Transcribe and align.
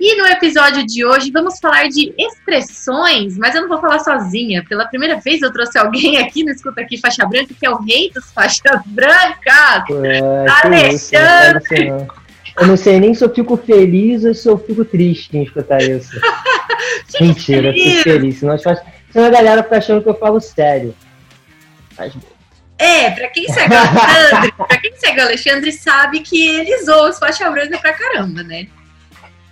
e 0.00 0.16
no 0.16 0.26
episódio 0.26 0.86
de 0.86 1.04
hoje 1.04 1.30
vamos 1.32 1.58
falar 1.58 1.88
de 1.88 2.14
expressões, 2.16 3.36
mas 3.36 3.54
eu 3.54 3.62
não 3.62 3.68
vou 3.68 3.80
falar 3.80 3.98
sozinha. 3.98 4.64
Pela 4.68 4.86
primeira 4.86 5.18
vez 5.18 5.42
eu 5.42 5.52
trouxe 5.52 5.76
alguém 5.76 6.18
aqui 6.18 6.44
no 6.44 6.50
Escuta 6.50 6.80
Aqui 6.80 6.96
Faixa 6.96 7.26
Branca, 7.26 7.52
que 7.58 7.66
é 7.66 7.70
o 7.70 7.78
rei 7.82 8.10
dos 8.10 8.30
faixas 8.32 8.80
brancas, 8.86 9.84
É, 10.04 10.46
Alexandre! 10.64 11.88
Isso, 11.88 12.28
eu 12.60 12.66
não 12.66 12.76
sei 12.76 12.98
nem 12.98 13.14
se 13.14 13.24
eu 13.24 13.32
fico 13.32 13.56
feliz 13.56 14.24
ou 14.24 14.34
se 14.34 14.48
eu 14.48 14.58
fico 14.58 14.84
triste 14.84 15.36
em 15.36 15.42
escutar 15.42 15.80
isso. 15.80 16.10
Mentira, 17.20 17.68
eu 17.68 17.72
fico 17.72 18.02
feliz. 18.02 18.38
Senão, 18.38 18.58
faz... 18.58 18.80
senão 19.12 19.26
a 19.26 19.30
galera 19.30 19.62
fica 19.62 19.78
achando 19.78 20.02
que 20.02 20.08
eu 20.08 20.14
falo 20.14 20.40
sério. 20.40 20.94
Mas, 21.96 22.12
É, 22.78 23.10
pra 23.10 23.28
quem 23.28 23.48
segue 23.48 23.74
o 23.74 23.78
Alexandre, 23.78 24.52
pra 24.52 24.76
quem 24.76 24.96
segue 24.96 25.20
o 25.20 25.22
Alexandre 25.22 25.72
sabe 25.72 26.20
que 26.20 26.48
ele 26.48 26.84
zoa 26.84 27.10
os 27.10 27.18
faixa 27.18 27.50
branca 27.50 27.78
pra 27.78 27.92
caramba, 27.92 28.42
né? 28.42 28.66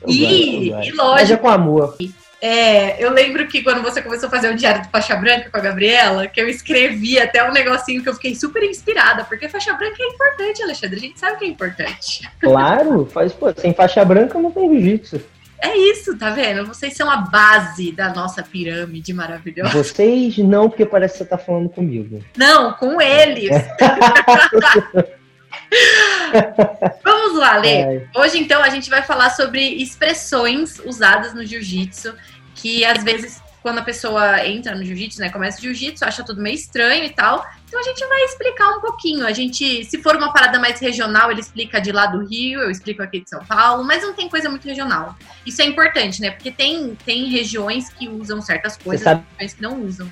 Eu 0.03 0.11
E, 0.11 0.71
gosto, 0.71 0.89
e 0.89 0.93
gosto. 0.93 0.97
Mas 0.97 1.31
é 1.31 1.35
lógico, 1.35 1.43
com 1.43 1.49
amor. 1.49 1.97
É, 2.41 3.03
eu 3.03 3.11
lembro 3.11 3.47
que 3.49 3.63
quando 3.63 3.83
você 3.83 4.03
começou 4.03 4.29
a 4.29 4.31
fazer 4.31 4.51
o 4.51 4.55
Diário 4.55 4.83
do 4.83 4.89
Faixa 4.89 5.17
Branca 5.17 5.51
com 5.51 5.57
a 5.57 5.61
Gabriela, 5.61 6.27
que 6.27 6.41
eu 6.41 6.49
escrevi 6.49 7.19
até 7.19 7.49
um 7.49 7.53
negocinho 7.53 8.03
que 8.03 8.09
eu 8.09 8.15
fiquei 8.15 8.35
super 8.35 8.63
inspirada, 8.63 9.25
porque 9.25 9.49
faixa 9.49 9.73
branca 9.73 9.97
é 9.99 10.07
importante, 10.07 10.63
Alexandre. 10.63 10.97
A 10.97 11.01
gente 11.01 11.19
sabe 11.19 11.39
que 11.39 11.45
é 11.45 11.49
importante. 11.49 12.29
Claro, 12.39 13.07
faz, 13.07 13.33
pô, 13.33 13.53
sem 13.57 13.73
faixa 13.73 14.05
branca 14.05 14.39
não 14.39 14.51
tem 14.51 14.69
jiu-jitsu. 14.69 15.21
É 15.63 15.75
isso, 15.75 16.17
tá 16.19 16.31
vendo? 16.31 16.67
Vocês 16.67 16.95
são 16.95 17.11
a 17.11 17.17
base 17.17 17.91
da 17.91 18.13
nossa 18.13 18.43
pirâmide 18.43 19.15
maravilhosa. 19.15 19.71
Vocês 19.71 20.37
não, 20.39 20.69
porque 20.69 20.85
parece 20.85 21.15
que 21.15 21.19
você 21.19 21.31
tá 21.31 21.39
falando 21.39 21.71
comigo. 21.71 22.23
Não, 22.37 22.75
com 22.75 23.01
eles. 23.01 23.51
Vamos 27.05 27.39
lá, 27.39 27.57
Lê. 27.59 27.83
Ai, 27.85 28.09
Hoje, 28.17 28.39
então, 28.39 28.63
a 28.63 28.69
gente 28.69 28.89
vai 28.91 29.03
falar 29.03 29.31
sobre 29.31 29.61
expressões 29.83 30.79
usadas 30.85 31.35
no 31.35 31.45
jiu-jitsu, 31.45 32.15
que 32.55 32.85
às 32.85 33.03
vezes, 33.05 33.41
quando 33.63 33.79
a 33.79 33.83
pessoa 33.83 34.47
entra 34.47 34.75
no 34.75 34.85
jiu-jitsu, 34.85 35.21
né, 35.21 35.29
começa 35.31 35.59
o 35.59 35.63
jiu-jitsu, 35.63 36.05
acha 36.05 36.23
tudo 36.25 36.41
meio 36.41 36.55
estranho 36.55 37.05
e 37.05 37.11
tal. 37.11 37.45
Então 37.69 37.81
a 37.81 37.83
gente 37.83 38.07
vai 38.07 38.23
explicar 38.25 38.69
um 38.71 38.81
pouquinho. 38.81 39.27
A 39.27 39.33
gente, 39.33 39.85
se 39.85 40.01
for 40.03 40.17
uma 40.17 40.33
parada 40.33 40.59
mais 40.59 40.79
regional, 40.81 41.31
ele 41.31 41.41
explica 41.41 41.81
de 41.81 41.91
lá 41.93 42.07
do 42.07 42.25
Rio, 42.25 42.61
eu 42.61 42.71
explico 42.71 43.03
aqui 43.03 43.21
de 43.21 43.29
São 43.29 43.45
Paulo, 43.45 43.85
mas 43.85 44.03
não 44.03 44.15
tem 44.15 44.29
coisa 44.29 44.49
muito 44.49 44.67
regional. 44.67 45.17
Isso 45.45 45.61
é 45.63 45.65
importante, 45.67 46.21
né? 46.21 46.31
Porque 46.31 46.51
tem, 46.51 46.97
tem 47.05 47.27
regiões 47.29 47.89
que 47.91 48.09
usam 48.09 48.41
certas 48.41 48.77
coisas, 48.77 49.03
sabe- 49.05 49.25
regiões 49.33 49.55
que 49.55 49.63
não 49.63 49.83
usam. 49.83 50.11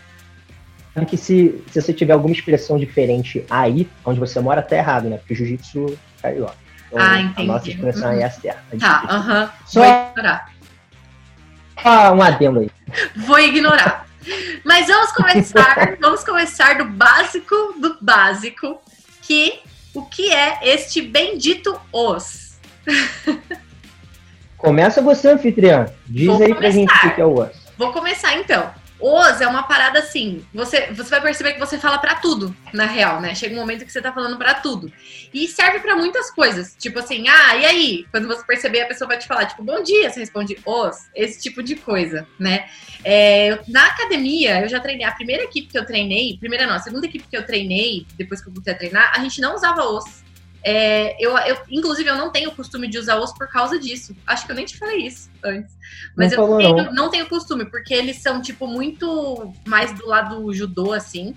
Sabe 0.94 1.06
que 1.06 1.16
se, 1.16 1.62
se 1.72 1.82
você 1.82 1.92
tiver 1.92 2.12
alguma 2.12 2.32
expressão 2.32 2.78
diferente 2.78 3.44
aí, 3.50 3.88
onde 4.04 4.20
você 4.20 4.38
mora, 4.38 4.62
tá 4.62 4.76
errado, 4.76 5.08
né? 5.08 5.16
Porque 5.18 5.34
jiu-jitsu 5.34 5.86
é 6.18 6.22
carioca. 6.22 6.54
Então, 6.86 6.98
Ah, 7.04 7.10
A 7.14 7.20
entendi. 7.20 7.48
nossa 7.48 7.68
expressão 7.68 8.12
Uhum. 8.12 8.20
é 8.20 8.24
a 8.24 8.30
certa. 8.30 8.62
Tá, 8.78 9.04
aham. 9.10 9.50
Só- 9.66 9.80
Vou 9.80 9.88
ignorar. 10.10 10.52
Só 11.82 12.14
um 12.14 12.22
adendo 12.22 12.60
aí. 12.60 12.70
Vou 13.16 13.38
ignorar. 13.40 14.06
Mas 14.64 14.86
vamos 14.86 15.10
começar, 15.12 15.96
vamos 16.00 16.22
começar 16.24 16.78
do 16.78 16.84
básico 16.86 17.54
do 17.80 17.98
básico, 18.00 18.80
que 19.22 19.60
o 19.92 20.02
que 20.06 20.32
é 20.32 20.60
este 20.62 21.02
bendito 21.02 21.78
os? 21.92 22.56
Começa 24.56 25.02
você, 25.02 25.28
anfitriã. 25.28 25.86
Diz 26.06 26.26
Vou 26.26 26.42
aí 26.42 26.54
pra 26.54 26.70
gente 26.70 26.90
o 27.06 27.14
que 27.14 27.20
é 27.20 27.24
o 27.26 27.34
osso. 27.38 27.60
Vou 27.76 27.92
começar 27.92 28.34
então. 28.38 28.72
Os 29.06 29.38
é 29.42 29.46
uma 29.46 29.64
parada 29.64 29.98
assim, 29.98 30.42
você, 30.54 30.86
você 30.86 31.10
vai 31.10 31.20
perceber 31.20 31.52
que 31.52 31.60
você 31.60 31.76
fala 31.76 31.98
pra 31.98 32.14
tudo, 32.14 32.56
na 32.72 32.86
real, 32.86 33.20
né? 33.20 33.34
Chega 33.34 33.54
um 33.54 33.58
momento 33.58 33.84
que 33.84 33.92
você 33.92 34.00
tá 34.00 34.10
falando 34.10 34.38
pra 34.38 34.54
tudo. 34.54 34.90
E 35.30 35.46
serve 35.46 35.80
pra 35.80 35.94
muitas 35.94 36.30
coisas. 36.30 36.74
Tipo 36.78 37.00
assim, 37.00 37.28
ah, 37.28 37.54
e 37.54 37.66
aí? 37.66 38.06
Quando 38.10 38.26
você 38.26 38.42
perceber, 38.46 38.80
a 38.80 38.86
pessoa 38.86 39.06
vai 39.06 39.18
te 39.18 39.26
falar, 39.26 39.44
tipo, 39.44 39.62
bom 39.62 39.82
dia, 39.82 40.08
você 40.08 40.20
responde 40.20 40.56
os, 40.64 40.96
esse 41.14 41.42
tipo 41.42 41.62
de 41.62 41.76
coisa, 41.76 42.26
né? 42.40 42.66
É, 43.04 43.60
na 43.68 43.88
academia, 43.88 44.62
eu 44.62 44.70
já 44.70 44.80
treinei, 44.80 45.04
a 45.04 45.12
primeira 45.12 45.42
equipe 45.42 45.68
que 45.68 45.78
eu 45.78 45.84
treinei, 45.84 46.38
primeira 46.38 46.66
não, 46.66 46.76
a 46.76 46.78
segunda 46.78 47.04
equipe 47.04 47.26
que 47.28 47.36
eu 47.36 47.44
treinei, 47.44 48.06
depois 48.16 48.40
que 48.40 48.48
eu 48.48 48.54
voltei 48.54 48.72
a 48.72 48.78
treinar, 48.78 49.12
a 49.14 49.20
gente 49.20 49.38
não 49.38 49.54
usava 49.54 49.84
os. 49.84 50.23
É, 50.66 51.14
eu, 51.22 51.36
eu, 51.36 51.58
inclusive, 51.70 52.08
eu 52.08 52.16
não 52.16 52.32
tenho 52.32 52.48
o 52.48 52.54
costume 52.54 52.88
de 52.88 52.98
usar 52.98 53.16
os 53.16 53.32
por 53.34 53.46
causa 53.48 53.78
disso. 53.78 54.16
Acho 54.26 54.46
que 54.46 54.52
eu 54.52 54.56
nem 54.56 54.64
te 54.64 54.78
falei 54.78 55.06
isso 55.06 55.28
antes. 55.44 55.76
Mas 56.16 56.32
Não 56.32 56.38
eu 56.38 56.46
falou, 56.46 56.58
tenho, 56.58 56.76
não. 56.76 56.94
não 56.94 57.10
tenho 57.10 57.28
costume, 57.28 57.66
porque 57.66 57.92
eles 57.92 58.16
são, 58.22 58.40
tipo, 58.40 58.66
muito 58.66 59.52
mais 59.66 59.92
do 59.92 60.06
lado 60.06 60.52
judô, 60.54 60.94
assim. 60.94 61.34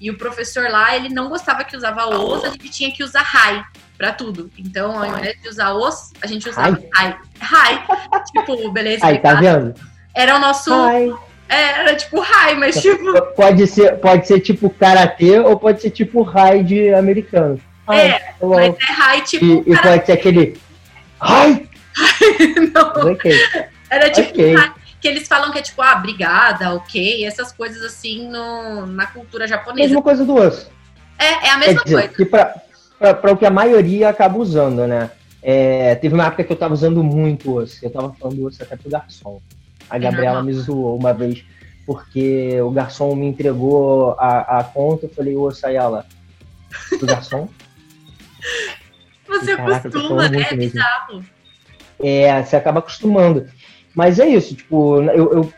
E 0.00 0.10
o 0.10 0.16
professor 0.16 0.70
lá, 0.70 0.94
ele 0.94 1.08
não 1.08 1.28
gostava 1.28 1.64
que 1.64 1.76
usava 1.76 2.08
os, 2.08 2.44
a 2.44 2.50
gente 2.50 2.70
tinha 2.70 2.92
que 2.92 3.02
usar 3.02 3.22
rai 3.22 3.64
pra 3.96 4.12
tudo. 4.12 4.48
Então, 4.56 4.96
ao 4.96 5.06
invés 5.06 5.42
de 5.42 5.48
usar 5.48 5.72
os, 5.72 6.12
a 6.22 6.26
gente 6.28 6.48
usava 6.48 6.80
rai. 6.94 7.18
Rai. 7.40 7.84
tipo, 8.32 8.70
beleza. 8.70 9.04
Aí, 9.04 9.18
tá 9.18 9.34
vendo? 9.34 9.74
Era 10.14 10.36
o 10.36 10.38
nosso. 10.38 10.72
Ai. 10.72 11.12
é, 11.48 11.80
Era 11.80 11.96
tipo 11.96 12.20
rai, 12.20 12.54
mas 12.54 12.80
tipo. 12.80 13.20
Pode 13.34 13.66
ser, 13.66 13.96
pode 13.96 14.28
ser 14.28 14.38
tipo 14.38 14.70
karatê 14.70 15.40
ou 15.40 15.58
pode 15.58 15.82
ser 15.82 15.90
tipo 15.90 16.22
raid 16.22 16.94
americano. 16.94 17.60
É. 17.90 18.34
Mas 18.40 18.74
é 18.76 18.92
rai, 18.92 19.22
tipo. 19.22 19.44
E, 19.44 19.72
e 19.72 19.82
pode 19.82 20.06
ser 20.06 20.12
aquele. 20.12 20.58
Ai! 21.20 21.68
não. 22.74 23.12
Ok. 23.12 23.32
Era 23.90 24.10
tipo 24.10 24.30
Ok. 24.30 24.54
rai, 24.54 24.72
que 25.00 25.08
eles 25.08 25.28
falam 25.28 25.50
que 25.52 25.58
é 25.58 25.62
tipo, 25.62 25.80
ah, 25.80 25.96
obrigada, 25.96 26.74
ok, 26.74 27.24
essas 27.24 27.52
coisas 27.52 27.82
assim 27.82 28.28
no, 28.28 28.86
na 28.86 29.06
cultura 29.06 29.46
japonesa. 29.46 29.88
Mesma 29.88 30.02
coisa 30.02 30.24
do 30.24 30.34
osso. 30.34 30.70
É, 31.18 31.48
é 31.48 31.50
a 31.50 31.56
mesma 31.58 31.82
dizer, 31.82 32.08
coisa. 32.08 32.14
que 32.14 32.24
pra 32.24 32.54
o 33.32 33.36
que 33.36 33.46
a 33.46 33.50
maioria 33.50 34.08
acaba 34.08 34.38
usando, 34.38 34.86
né? 34.86 35.10
É, 35.40 35.94
teve 35.96 36.14
uma 36.14 36.26
época 36.26 36.44
que 36.44 36.52
eu 36.52 36.56
tava 36.56 36.74
usando 36.74 37.02
muito 37.02 37.54
osso. 37.54 37.78
Eu 37.82 37.90
tava 37.90 38.12
falando 38.14 38.44
osso 38.44 38.62
até 38.62 38.76
pro 38.76 38.90
garçom. 38.90 39.40
A 39.88 39.98
Gabriela 39.98 40.42
me 40.42 40.52
zoou 40.52 40.96
uma 40.96 41.14
vez 41.14 41.44
porque 41.86 42.60
o 42.60 42.70
garçom 42.70 43.14
me 43.14 43.26
entregou 43.26 44.16
a, 44.18 44.58
a 44.58 44.64
conta. 44.64 45.06
Eu 45.06 45.10
falei, 45.10 45.36
osso, 45.36 45.66
aí 45.66 45.76
ela. 45.76 46.04
Pro 46.98 47.06
garçom? 47.06 47.48
Você 49.26 49.56
Caraca, 49.56 49.88
acostuma, 49.88 50.28
né? 50.28 50.46
É 50.50 50.56
bizarro. 50.56 51.24
É, 52.00 52.42
você 52.42 52.56
acaba 52.56 52.78
acostumando. 52.78 53.46
Mas 53.94 54.18
é 54.18 54.26
isso, 54.26 54.54
tipo, 54.54 55.02
eu, 55.02 55.32
eu 55.32 55.52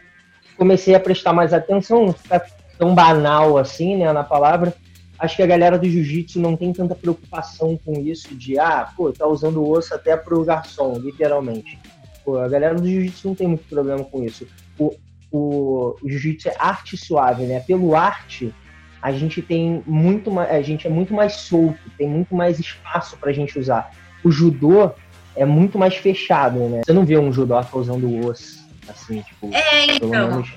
comecei 0.56 0.94
a 0.94 1.00
prestar 1.00 1.32
mais 1.32 1.52
atenção, 1.52 2.06
não 2.06 2.12
ficar 2.12 2.44
tão 2.78 2.94
banal 2.94 3.58
assim, 3.58 3.96
né, 3.96 4.12
na 4.12 4.24
palavra. 4.24 4.74
Acho 5.18 5.36
que 5.36 5.42
a 5.42 5.46
galera 5.46 5.78
do 5.78 5.88
jiu-jitsu 5.88 6.40
não 6.40 6.56
tem 6.56 6.72
tanta 6.72 6.94
preocupação 6.94 7.78
com 7.84 7.92
isso 8.00 8.34
de, 8.34 8.58
ah, 8.58 8.88
pô, 8.96 9.12
tá 9.12 9.26
usando 9.26 9.68
osso 9.68 9.94
até 9.94 10.16
pro 10.16 10.44
garçom, 10.44 10.98
literalmente. 10.98 11.78
Pô, 12.24 12.38
a 12.38 12.48
galera 12.48 12.74
do 12.74 12.88
jiu-jitsu 12.88 13.28
não 13.28 13.34
tem 13.34 13.46
muito 13.46 13.64
problema 13.68 14.02
com 14.02 14.24
isso. 14.24 14.46
O, 14.78 14.96
o, 15.30 15.96
o 16.02 16.08
jiu-jitsu 16.08 16.48
é 16.48 16.56
arte 16.58 16.96
suave, 16.96 17.44
né? 17.44 17.60
Pelo 17.60 17.94
arte, 17.94 18.54
a 19.02 19.12
gente 19.12 19.40
tem 19.42 19.82
muito 19.86 20.30
mais, 20.30 20.50
a 20.50 20.62
gente 20.62 20.86
é 20.86 20.90
muito 20.90 21.14
mais 21.14 21.34
solto, 21.34 21.78
tem 21.96 22.08
muito 22.08 22.34
mais 22.34 22.58
espaço 22.58 23.16
pra 23.16 23.32
gente 23.32 23.58
usar. 23.58 23.90
O 24.22 24.30
judô 24.30 24.90
é 25.34 25.44
muito 25.44 25.78
mais 25.78 25.94
fechado, 25.96 26.58
né? 26.68 26.82
Você 26.84 26.92
não 26.92 27.04
vê 27.04 27.16
um 27.16 27.32
judoca 27.32 27.76
usando 27.78 28.26
osso, 28.26 28.58
assim, 28.88 29.22
tipo, 29.22 29.50
É, 29.54 29.86
então. 29.96 30.08
menos. 30.08 30.48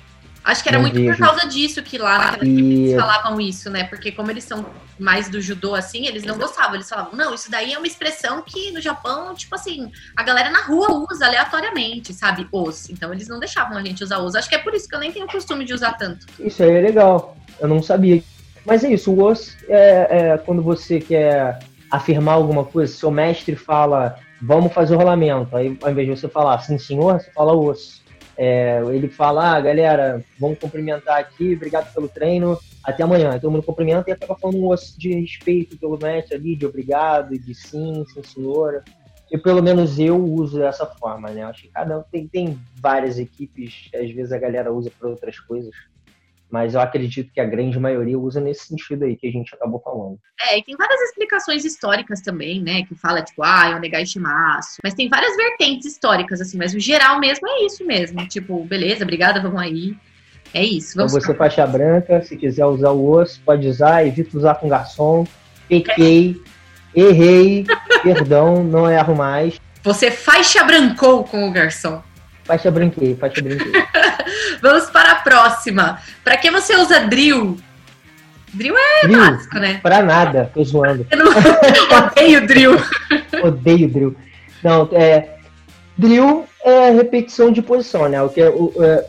Acho 0.46 0.62
que 0.62 0.68
era 0.68 0.78
muito 0.78 0.96
por 0.96 1.06
vejo. 1.06 1.20
causa 1.20 1.48
disso 1.48 1.82
que 1.82 1.98
lá 1.98 2.18
naquela 2.18 2.44
E- 2.46 2.60
eles 2.90 3.00
falavam 3.00 3.40
isso, 3.40 3.70
né? 3.70 3.86
Porque 3.86 4.12
como 4.12 4.30
eles 4.30 4.44
são 4.44 4.66
mais 5.00 5.30
do 5.30 5.40
judô, 5.40 5.74
assim, 5.74 6.06
eles 6.06 6.26
não 6.26 6.38
gostavam. 6.38 6.76
Eles 6.76 6.90
falavam, 6.90 7.14
não, 7.16 7.34
isso 7.34 7.50
daí 7.50 7.72
é 7.72 7.78
uma 7.78 7.88
expressão 7.88 8.42
que 8.46 8.70
no 8.72 8.82
Japão, 8.82 9.34
tipo 9.36 9.56
assim, 9.56 9.90
a 10.18 10.22
galera 10.22 10.50
na 10.50 10.60
rua 10.64 11.08
usa 11.10 11.28
aleatoriamente, 11.28 12.14
sabe? 12.14 12.46
Os. 12.52 12.90
Então 12.90 13.14
eles 13.14 13.30
não 13.30 13.40
deixavam 13.40 13.78
a 13.78 13.82
gente 13.82 14.04
usar 14.04 14.18
os. 14.18 14.36
Acho 14.36 14.50
que 14.50 14.56
é 14.56 14.58
por 14.58 14.74
isso 14.74 14.86
que 14.90 14.94
eu 14.94 15.00
nem 15.00 15.14
tenho 15.14 15.28
costume 15.28 15.64
de 15.64 15.74
usar 15.74 15.94
tanto. 15.94 16.26
Isso 16.38 16.62
aí 16.62 16.72
é 16.72 16.82
legal. 16.82 17.38
Eu 17.62 17.70
não 17.70 17.82
sabia. 17.82 18.22
Mas 18.66 18.84
é 18.84 18.94
isso, 18.94 19.12
o 19.12 19.24
osso 19.24 19.58
é, 19.68 20.08
é 20.10 20.38
quando 20.38 20.62
você 20.62 21.00
quer 21.00 21.60
afirmar 21.92 22.36
alguma 22.36 22.66
coisa, 22.66 22.92
seu 22.92 23.12
mestre 23.12 23.56
fala, 23.56 24.18
vamos 24.42 24.74
fazer 24.74 24.96
o 24.96 24.98
rolamento. 24.98 25.56
Aí, 25.56 25.78
ao 25.82 25.92
invés 25.92 26.08
de 26.08 26.18
você 26.18 26.28
falar 26.28 26.60
sim, 26.60 26.78
senhor, 26.78 27.20
você 27.20 27.32
fala 27.32 27.54
osso. 27.54 28.02
É, 28.36 28.82
ele 28.92 29.08
fala, 29.08 29.56
ah, 29.56 29.62
galera, 29.62 30.24
vamos 30.40 30.58
cumprimentar 30.58 31.20
aqui, 31.20 31.54
obrigado 31.54 31.94
pelo 31.94 32.08
treino, 32.08 32.58
até 32.84 33.04
amanhã. 33.04 33.32
Aí 33.32 33.40
todo 33.40 33.52
mundo 33.52 33.64
cumprimenta 33.64 34.10
e 34.10 34.14
acaba 34.14 34.36
falando 34.36 34.58
um 34.58 34.68
osso 34.68 35.00
de 35.00 35.14
respeito 35.14 35.78
pelo 35.78 36.00
mestre 36.02 36.36
ali, 36.36 36.56
de 36.56 36.66
obrigado, 36.66 37.38
de 37.38 37.54
sim, 37.54 38.04
sim, 38.12 38.24
senhora. 38.24 38.84
E 39.32 39.38
pelo 39.38 39.62
menos 39.62 40.00
eu 40.00 40.18
uso 40.18 40.60
dessa 40.60 40.86
forma, 40.86 41.30
né? 41.30 41.44
Acho 41.44 41.64
que 41.64 41.70
cada 41.70 42.00
um 42.00 42.04
tem, 42.12 42.28
tem 42.28 42.60
várias 42.76 43.20
equipes, 43.20 43.90
às 43.94 44.12
vezes 44.12 44.32
a 44.32 44.38
galera 44.38 44.74
usa 44.74 44.92
para 44.98 45.10
outras 45.10 45.40
coisas. 45.40 45.74
Mas 46.54 46.76
eu 46.76 46.82
acredito 46.82 47.34
que 47.34 47.42
a 47.42 47.46
grande 47.46 47.80
maioria 47.80 48.20
usa 48.20 48.40
nesse 48.40 48.68
sentido 48.68 49.06
aí 49.06 49.16
que 49.16 49.28
a 49.28 49.32
gente 49.32 49.56
acabou 49.56 49.82
falando. 49.84 50.20
É, 50.40 50.60
e 50.60 50.64
tem 50.64 50.76
várias 50.78 51.02
explicações 51.02 51.66
históricas 51.66 52.22
também, 52.22 52.62
né? 52.62 52.84
Que 52.84 52.94
fala, 52.94 53.24
tipo, 53.24 53.42
ah, 53.42 53.70
é 53.70 53.76
um 53.76 54.06
shimasu. 54.06 54.78
Mas 54.84 54.94
tem 54.94 55.10
várias 55.10 55.36
vertentes 55.36 55.88
históricas, 55.88 56.40
assim, 56.40 56.56
mas 56.56 56.76
o 56.76 56.80
geral 56.80 57.20
mesmo 57.20 57.50
é 57.50 57.66
isso 57.66 57.84
mesmo. 57.84 58.28
Tipo, 58.28 58.64
beleza, 58.66 59.04
obrigada, 59.04 59.42
vamos 59.42 59.60
aí. 59.60 59.98
É 60.54 60.64
isso. 60.64 60.92
Então 60.92 61.08
Vamos 61.08 61.26
você 61.26 61.34
faixa 61.34 61.66
branca, 61.66 62.22
se 62.22 62.38
quiser 62.38 62.68
usar 62.68 62.92
o 62.92 63.04
osso, 63.04 63.42
pode 63.44 63.68
usar, 63.68 64.06
evita 64.06 64.38
usar 64.38 64.54
com 64.54 64.70
garçom. 64.70 65.26
Pequei, 65.68 66.40
errei, 66.94 67.66
perdão, 68.04 68.64
não 68.64 68.88
erro 68.88 69.16
mais. 69.16 69.60
Você 69.82 70.12
faixa 70.12 70.64
brancou 70.64 71.24
com 71.24 71.50
o 71.50 71.52
garçom. 71.52 72.04
Faixa 72.44 72.70
branquei, 72.72 73.16
faixa 73.16 73.42
branquei. 73.42 73.72
Vamos 74.62 74.90
para 74.90 75.12
a 75.12 75.16
próxima. 75.16 76.00
Pra 76.24 76.38
que 76.38 76.50
você 76.52 76.76
usa 76.76 77.02
drill? 77.08 77.58
Drill 78.54 78.76
é 78.78 79.08
Drill, 79.08 79.20
básico, 79.20 79.60
né? 79.60 79.80
pra 79.82 80.04
nada, 80.04 80.52
tô 80.54 80.64
zoando. 80.64 81.08
Eu 81.10 81.18
não 81.18 81.32
odeio 82.08 82.46
drill. 82.46 82.78
Odeio 83.44 83.90
drill. 83.90 84.16
Não, 84.64 84.88
é. 84.94 85.38
Drill 85.98 86.46
é 86.64 86.92
repetição 86.92 87.52
de 87.52 87.62
posição, 87.62 88.08
né? 88.08 88.22
O 88.22 88.30
que, 88.30 88.42
o, 88.44 88.74
é, 88.80 89.06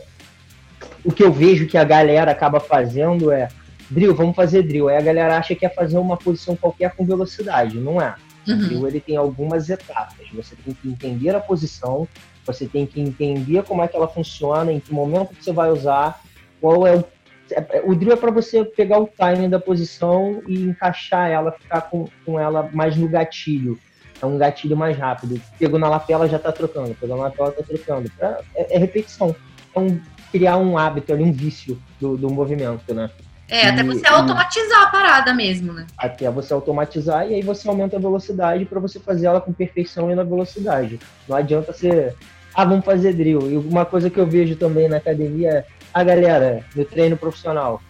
o 1.03 1.11
que 1.11 1.23
eu 1.23 1.31
vejo 1.31 1.67
que 1.67 1.77
a 1.77 1.83
galera 1.83 2.31
acaba 2.31 2.59
fazendo 2.59 3.31
é. 3.31 3.47
Drill, 3.89 4.15
vamos 4.15 4.35
fazer 4.35 4.63
drill. 4.63 4.89
Aí 4.89 4.97
a 4.97 5.01
galera 5.01 5.37
acha 5.37 5.53
que 5.53 5.63
é 5.65 5.69
fazer 5.69 5.97
uma 5.99 6.17
posição 6.17 6.55
qualquer 6.55 6.91
com 6.95 7.05
velocidade. 7.05 7.77
Não 7.77 8.01
é. 8.01 8.15
O 8.47 8.51
Uhum. 8.51 8.57
drill 8.59 8.87
ele 8.87 8.99
tem 8.99 9.15
algumas 9.15 9.69
etapas. 9.69 10.27
Você 10.33 10.55
tem 10.55 10.73
que 10.73 10.87
entender 10.89 11.35
a 11.35 11.39
posição, 11.39 12.07
você 12.45 12.65
tem 12.65 12.85
que 12.85 12.99
entender 13.01 13.63
como 13.63 13.81
é 13.81 13.87
que 13.87 13.95
ela 13.95 14.07
funciona, 14.07 14.71
em 14.71 14.79
que 14.79 14.93
momento 14.93 15.29
que 15.35 15.43
você 15.43 15.51
vai 15.51 15.69
usar, 15.71 16.21
qual 16.61 16.85
é 16.85 16.95
o. 16.95 17.05
é- 17.51 17.81
O 17.85 17.95
drill 17.95 18.13
é 18.13 18.15
para 18.15 18.31
você 18.31 18.63
pegar 18.63 18.99
o 18.99 19.07
timing 19.07 19.49
da 19.49 19.59
posição 19.59 20.41
e 20.47 20.61
encaixar 20.63 21.29
ela, 21.29 21.51
ficar 21.51 21.81
com, 21.81 22.07
com 22.25 22.39
ela 22.39 22.69
mais 22.73 22.95
no 22.95 23.07
gatilho. 23.07 23.77
É 24.21 24.25
um 24.25 24.37
gatilho 24.37 24.77
mais 24.77 24.97
rápido. 24.97 25.41
Pegou 25.59 25.77
na 25.77 25.89
lapela, 25.89 26.27
já 26.27 26.39
tá 26.39 26.51
trocando. 26.51 26.95
Pegou 26.95 27.17
na 27.17 27.23
lapela, 27.23 27.51
tá 27.51 27.61
trocando. 27.63 28.09
É, 28.19 28.37
é- 28.55 28.75
é 28.75 28.77
repetição. 28.79 29.35
Então, 29.69 29.99
criar 30.31 30.57
um 30.57 30.77
hábito 30.77 31.11
ali, 31.13 31.23
um 31.23 31.31
vício 31.33 31.81
do, 31.99 32.15
do 32.17 32.29
movimento, 32.29 32.93
né? 32.93 33.09
É, 33.47 33.67
até 33.67 33.81
E- 33.81 33.83
você 33.83 34.07
automatizar 34.07 34.81
a 34.83 34.87
parada 34.87 35.31
mesmo, 35.33 35.71
né? 35.71 35.85
até 35.97 36.29
você 36.31 36.51
automatizar 36.51 37.29
e 37.29 37.35
aí 37.35 37.41
você 37.43 37.67
aumenta 37.69 37.95
a 37.95 37.99
velocidade 37.99 38.65
para 38.65 38.79
você 38.79 38.99
fazer 38.99 39.27
ela 39.27 39.39
com 39.39 39.53
perfeição 39.53 40.09
e 40.11 40.15
na 40.15 40.23
velocidade. 40.23 40.99
Não 41.27 41.37
adianta 41.37 41.71
você, 41.71 42.15
ah, 42.55 42.65
vamos 42.65 42.85
fazer 42.85 43.13
drill. 43.13 43.51
E 43.51 43.57
uma 43.57 43.85
coisa 43.85 44.09
que 44.09 44.19
eu 44.19 44.25
vejo 44.25 44.55
também 44.55 44.87
na 44.87 44.97
academia 44.97 45.49
é, 45.49 45.65
ah, 45.93 46.03
galera, 46.03 46.63
no 46.75 46.85
treino 46.85 47.17
profissional, 47.17 47.81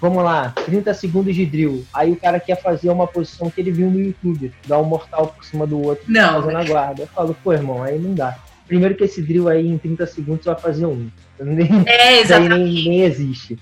vamos 0.00 0.22
lá, 0.22 0.52
30 0.64 0.92
segundos 0.94 1.34
de 1.34 1.44
drill. 1.46 1.84
Aí 1.92 2.12
o 2.12 2.16
cara 2.16 2.38
quer 2.40 2.60
fazer 2.60 2.90
uma 2.90 3.06
posição 3.06 3.50
que 3.50 3.60
ele 3.60 3.70
viu 3.70 3.90
no 3.90 4.00
YouTube, 4.00 4.52
dar 4.66 4.78
um 4.78 4.84
mortal 4.84 5.28
por 5.28 5.44
cima 5.44 5.66
do 5.66 5.80
outro, 5.80 6.04
Não. 6.08 6.40
fazendo 6.42 6.56
a 6.58 6.64
guarda. 6.64 7.02
Eu 7.02 7.06
falo, 7.08 7.36
pô, 7.42 7.52
irmão, 7.52 7.82
aí 7.82 7.98
não 7.98 8.14
dá. 8.14 8.36
Primeiro 8.66 8.94
que 8.94 9.04
esse 9.04 9.22
drill 9.22 9.48
aí 9.48 9.66
em 9.66 9.78
30 9.78 10.06
segundos 10.06 10.44
vai 10.44 10.56
fazer 10.58 10.86
um. 10.86 11.08
Nem, 11.40 11.68
É, 11.86 12.20
isso 12.22 12.34
aí 12.34 12.44
exatamente. 12.44 12.74
nem, 12.74 12.88
nem 12.88 13.00
existe. 13.02 13.58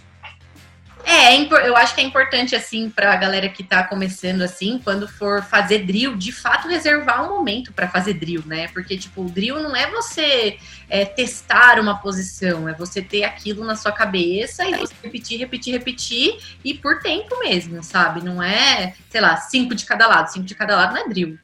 É, 1.08 1.36
é 1.36 1.68
eu 1.68 1.76
acho 1.76 1.94
que 1.94 2.00
é 2.00 2.04
importante, 2.04 2.56
assim, 2.56 2.90
pra 2.90 3.14
galera 3.14 3.48
que 3.48 3.62
tá 3.62 3.84
começando, 3.84 4.42
assim, 4.42 4.80
quando 4.82 5.06
for 5.06 5.40
fazer 5.40 5.84
drill, 5.84 6.16
de 6.16 6.32
fato 6.32 6.66
reservar 6.66 7.24
um 7.24 7.36
momento 7.36 7.72
pra 7.72 7.88
fazer 7.88 8.14
drill, 8.14 8.42
né? 8.44 8.66
Porque, 8.68 8.98
tipo, 8.98 9.22
o 9.22 9.30
drill 9.30 9.62
não 9.62 9.76
é 9.76 9.88
você 9.88 10.58
é, 10.90 11.04
testar 11.04 11.78
uma 11.78 11.98
posição, 11.98 12.68
é 12.68 12.74
você 12.74 13.00
ter 13.00 13.22
aquilo 13.22 13.64
na 13.64 13.76
sua 13.76 13.92
cabeça 13.92 14.68
e 14.68 14.74
você 14.74 14.94
repetir, 15.00 15.38
repetir, 15.38 15.72
repetir 15.74 16.38
e 16.64 16.74
por 16.74 16.98
tempo 16.98 17.38
mesmo, 17.38 17.80
sabe? 17.84 18.24
Não 18.24 18.42
é, 18.42 18.94
sei 19.08 19.20
lá, 19.20 19.36
cinco 19.36 19.76
de 19.76 19.86
cada 19.86 20.08
lado. 20.08 20.32
Cinco 20.32 20.44
de 20.44 20.56
cada 20.56 20.74
lado 20.74 20.92
não 20.92 21.02
é 21.02 21.08
drill. 21.08 21.38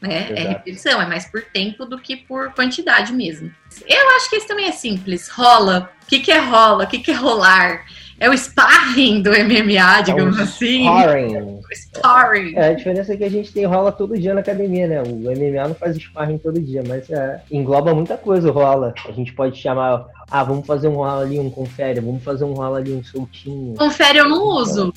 Né? 0.00 0.32
É 0.32 0.48
repetição, 0.48 1.00
é 1.00 1.06
mais 1.06 1.26
por 1.26 1.42
tempo 1.42 1.84
do 1.84 1.98
que 1.98 2.16
por 2.16 2.52
quantidade 2.54 3.12
mesmo. 3.12 3.54
Eu 3.86 4.16
acho 4.16 4.30
que 4.30 4.36
esse 4.36 4.48
também 4.48 4.66
é 4.68 4.72
simples. 4.72 5.28
Rola. 5.28 5.92
O 6.02 6.06
que, 6.06 6.18
que 6.18 6.32
é 6.32 6.38
rola? 6.38 6.84
O 6.84 6.86
que, 6.88 6.98
que 6.98 7.10
é 7.10 7.14
rolar? 7.14 7.84
É 8.22 8.30
o 8.30 8.38
sparring 8.38 9.20
do 9.20 9.30
MMA, 9.30 10.02
digamos 10.02 10.38
É 10.38 10.42
assim. 10.44 10.84
Sparring. 10.84 11.60
Sparring. 11.74 12.54
É, 12.54 12.68
a 12.68 12.72
diferença 12.72 13.12
é 13.12 13.16
que 13.16 13.24
a 13.24 13.28
gente 13.28 13.52
tem 13.52 13.66
rola 13.66 13.90
todo 13.90 14.16
dia 14.16 14.32
na 14.32 14.38
academia, 14.38 14.86
né? 14.86 15.02
O 15.02 15.22
MMA 15.22 15.66
não 15.66 15.74
faz 15.74 15.96
sparring 15.96 16.38
todo 16.38 16.60
dia, 16.60 16.84
mas 16.86 17.10
é, 17.10 17.42
engloba 17.50 17.92
muita 17.92 18.16
coisa 18.16 18.48
o 18.48 18.52
rola. 18.52 18.94
A 19.08 19.10
gente 19.10 19.32
pode 19.32 19.58
chamar, 19.58 20.06
ah, 20.30 20.44
vamos 20.44 20.64
fazer 20.64 20.86
um 20.86 20.94
rola 20.94 21.22
ali, 21.22 21.36
um 21.36 21.50
confere, 21.50 21.98
vamos 21.98 22.22
fazer 22.22 22.44
um 22.44 22.52
rola 22.52 22.78
ali, 22.78 22.92
um 22.92 23.02
soltinho. 23.02 23.74
Confere 23.74 24.18
eu 24.18 24.28
não 24.28 24.40
uso. 24.40 24.94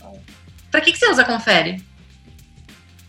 Pra 0.69 0.79
que, 0.79 0.91
que 0.91 0.99
você 0.99 1.09
usa 1.09 1.25
confere? 1.25 1.81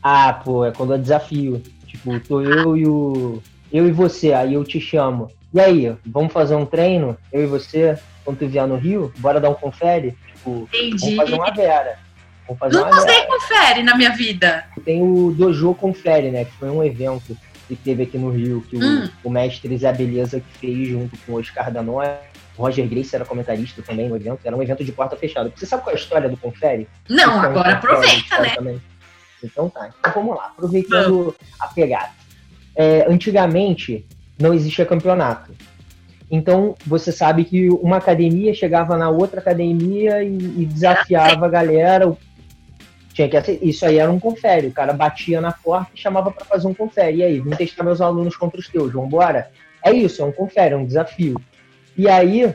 Ah, 0.03 0.33
pô, 0.33 0.65
é 0.65 0.73
quando 0.73 0.95
é 0.95 0.99
desafio. 0.99 1.63
Tipo, 1.87 2.19
tô 2.21 2.41
eu 2.41 2.75
e 2.75 2.87
o. 2.87 3.43
Eu 3.71 3.87
e 3.87 3.93
você, 3.93 4.33
aí 4.33 4.55
eu 4.55 4.65
te 4.65 4.81
chamo. 4.81 5.31
E 5.55 5.61
aí, 5.61 5.97
vamos 6.05 6.33
fazer 6.33 6.55
um 6.55 6.67
treino? 6.67 7.17
Eu 7.33 7.45
e 7.45 7.47
você, 7.47 7.99
quando 8.25 8.39
tu 8.39 8.49
vier 8.49 8.67
no 8.67 8.77
Rio, 8.77 9.13
bora 9.19 9.41
dar 9.41 9.51
um 9.51 9.55
confere? 9.55 10.17
Tipo, 10.35 10.69
Entendi. 10.73 11.15
vamos 11.17 11.17
fazer 11.17 11.35
uma 11.35 11.51
Vera. 11.55 11.99
Vamos 12.47 12.59
fazer 12.61 12.77
uma 12.79 12.91
Vera. 12.91 13.03
usei 13.03 13.23
confere 13.27 13.83
na 13.83 13.97
minha 13.97 14.11
vida. 14.11 14.65
Tem 14.85 15.03
o 15.03 15.33
Dojo 15.33 15.75
Confere, 15.75 16.31
né? 16.31 16.45
Que 16.45 16.53
foi 16.53 16.71
um 16.71 16.83
evento 16.85 17.37
que 17.69 17.75
teve 17.75 18.05
aqui 18.05 18.19
no 18.19 18.31
Rio, 18.31 18.65
que 18.69 18.77
o, 18.77 18.81
Hum. 18.81 19.09
o 19.25 19.31
mestre 19.31 19.77
Zé 19.77 19.93
Beleza 19.93 20.41
que 20.41 20.59
fez 20.59 20.89
junto 20.89 21.17
com 21.25 21.33
o 21.33 21.39
Oscar 21.41 21.71
Danói. 21.73 22.09
Roger 22.57 22.87
Grace 22.89 23.15
era 23.15 23.25
comentarista 23.25 23.83
também 23.83 24.09
no 24.09 24.17
evento. 24.17 24.41
Era 24.45 24.57
um 24.57 24.63
evento 24.63 24.83
de 24.85 24.91
porta 24.93 25.15
fechada. 25.17 25.53
Você 25.55 25.67
sabe 25.67 25.83
qual 25.83 25.93
é 25.95 25.99
a 25.99 26.01
história 26.01 26.29
do 26.29 26.37
Confere? 26.39 26.89
Não, 27.09 27.43
é 27.43 27.47
agora 27.47 27.73
aproveita, 27.75 28.41
né? 28.41 28.55
também. 28.55 28.81
Então 29.45 29.69
tá. 29.69 29.91
Então 30.01 30.13
vamos 30.13 30.37
lá. 30.37 30.47
Aproveitando 30.47 31.35
a 31.61 31.67
pegada. 31.69 32.11
É, 32.75 33.05
antigamente, 33.09 34.07
não 34.39 34.55
existia 34.55 34.87
campeonato. 34.87 35.53
Então, 36.31 36.75
você 36.85 37.13
sabe 37.13 37.45
que 37.45 37.69
uma 37.69 37.99
academia 37.99 38.53
chegava 38.53 38.97
na 38.97 39.09
outra 39.09 39.41
academia 39.41 40.23
e, 40.23 40.37
e 40.37 40.67
desafiava 40.67 41.47
a 41.47 41.49
galera. 41.49 42.17
Tinha 43.13 43.29
que. 43.29 43.59
Isso 43.63 43.87
aí 43.87 43.99
era 43.99 44.11
um 44.11 44.19
confere. 44.19 44.67
O 44.67 44.73
cara 44.73 44.93
batia 44.93 45.41
na 45.41 45.53
porta 45.53 45.93
e 45.95 45.99
chamava 45.99 46.31
para 46.31 46.45
fazer 46.45 46.67
um 46.67 46.75
confere. 46.75 47.19
E 47.19 47.23
aí, 47.23 47.41
vim 47.41 47.51
testar 47.51 47.85
meus 47.85 48.01
alunos 48.01 48.37
contra 48.37 48.59
os 48.59 48.69
teus, 48.69 48.93
vambora? 48.93 49.51
É 49.85 49.93
isso, 49.93 50.21
é 50.21 50.25
um 50.25 50.33
confere, 50.33 50.75
é 50.75 50.77
um 50.77 50.85
desafio. 50.85 51.41
E 51.97 52.09
aí, 52.09 52.53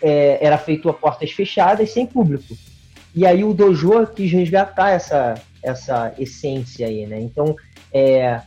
é, 0.00 0.38
era 0.40 0.56
feito 0.56 0.88
a 0.88 0.94
portas 0.94 1.30
fechadas, 1.30 1.90
sem 1.90 2.06
público. 2.06 2.56
E 3.14 3.26
aí 3.26 3.44
o 3.44 3.52
Dojo 3.52 4.06
quis 4.06 4.32
resgatar 4.32 4.90
essa, 4.90 5.34
essa 5.62 6.14
essência 6.18 6.86
aí, 6.86 7.06
né? 7.06 7.20
Então, 7.20 7.56
é, 7.92 8.40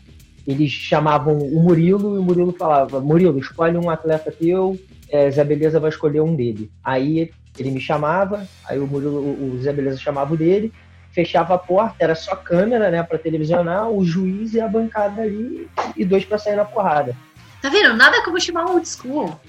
eles 0.45 0.71
chamavam 0.71 1.37
o 1.37 1.61
Murilo 1.61 2.15
e 2.15 2.19
o 2.19 2.23
Murilo 2.23 2.51
falava, 2.51 2.99
Murilo, 2.99 3.39
escolhe 3.39 3.77
um 3.77 3.89
atleta 3.89 4.31
teu, 4.31 4.79
é, 5.09 5.29
Zé 5.31 5.43
Beleza 5.43 5.79
vai 5.79 5.89
escolher 5.89 6.21
um 6.21 6.35
dele. 6.35 6.69
Aí 6.83 7.31
ele 7.57 7.71
me 7.71 7.79
chamava, 7.79 8.47
aí 8.65 8.79
o 8.79 8.87
Murilo, 8.87 9.19
o 9.19 9.59
Zé 9.61 9.71
Beleza 9.71 9.97
chamava 9.97 10.33
o 10.33 10.37
dele, 10.37 10.73
fechava 11.11 11.53
a 11.53 11.57
porta, 11.57 11.95
era 11.99 12.15
só 12.15 12.35
câmera, 12.35 12.89
né, 12.89 13.03
para 13.03 13.19
televisionar, 13.19 13.89
o 13.89 14.03
juiz 14.03 14.53
e 14.53 14.59
a 14.59 14.67
bancada 14.67 15.21
ali, 15.21 15.69
e 15.95 16.03
dois 16.03 16.25
para 16.25 16.39
sair 16.39 16.55
na 16.55 16.65
porrada. 16.65 17.15
Tá 17.61 17.69
vendo? 17.69 17.95
Nada 17.95 18.23
como 18.23 18.41
chamar 18.41 18.65
um 18.65 18.73
old 18.73 18.87
school 18.87 19.39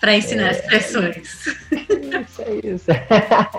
pra 0.00 0.16
ensinar 0.16 0.52
expressões. 0.52 1.46
Isso 2.26 2.42
é 2.42 2.66
isso. 2.66 2.86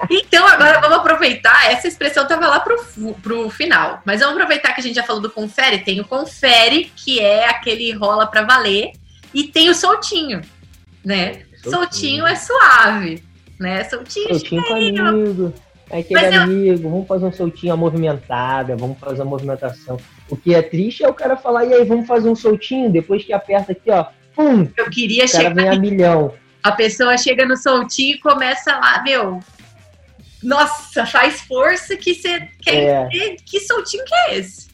Então, 0.09 0.47
agora 0.47 0.78
aproveitar. 1.19 1.71
Essa 1.71 1.87
expressão 1.87 2.25
tava 2.27 2.47
lá 2.47 2.59
pro, 2.61 2.77
pro 3.21 3.49
final. 3.49 4.01
Mas 4.05 4.21
vamos 4.21 4.35
aproveitar 4.35 4.73
que 4.73 4.79
a 4.79 4.83
gente 4.83 4.95
já 4.95 5.03
falou 5.03 5.21
do 5.21 5.29
confere. 5.29 5.79
Tem 5.79 5.99
o 5.99 6.05
confere, 6.05 6.91
que 6.95 7.19
é 7.19 7.47
aquele 7.49 7.91
rola 7.91 8.25
pra 8.25 8.43
valer. 8.43 8.93
E 9.33 9.43
tem 9.43 9.69
o 9.69 9.75
soltinho, 9.75 10.41
né? 11.05 11.43
Soltinho 11.63 12.25
é 12.25 12.35
suave, 12.35 13.23
né? 13.59 13.83
Soltinho, 13.83 14.33
Soltinho. 14.33 15.53
É 15.91 15.99
aquele 15.99 16.21
Mas 16.21 16.35
eu- 16.35 16.41
amigo, 16.41 16.89
vamos 16.89 17.07
fazer 17.07 17.25
um 17.25 17.33
soltinho, 17.33 17.75
movimentada, 17.77 18.75
vamos 18.75 18.97
fazer 18.99 19.21
a 19.23 19.25
movimentação. 19.25 19.97
O 20.29 20.35
que 20.35 20.53
é 20.53 20.61
triste 20.61 21.03
é 21.03 21.07
o 21.07 21.13
cara 21.13 21.35
falar, 21.35 21.65
e 21.65 21.73
aí, 21.73 21.83
vamos 21.83 22.07
fazer 22.07 22.29
um 22.29 22.35
soltinho, 22.35 22.91
depois 22.91 23.23
que 23.23 23.33
aperta 23.33 23.71
aqui, 23.71 23.89
ó, 23.89 24.05
pum, 24.35 24.67
eu 24.77 24.89
queria 24.89 25.25
o 25.25 25.31
cara 25.31 25.43
chegar. 25.49 25.55
vem 25.55 25.69
a 25.69 25.79
milhão. 25.79 26.33
A 26.61 26.71
pessoa 26.73 27.17
chega 27.17 27.43
no 27.45 27.57
soltinho 27.57 28.15
e 28.15 28.19
começa 28.19 28.71
lá, 28.77 29.01
meu. 29.03 29.39
Nossa, 30.43 31.05
faz 31.05 31.41
força 31.41 31.95
que 31.97 32.13
você 32.13 32.39
quer. 32.61 33.09
É. 33.11 33.35
Que 33.45 33.59
soltinho 33.59 34.03
que 34.05 34.15
é 34.15 34.37
esse? 34.37 34.69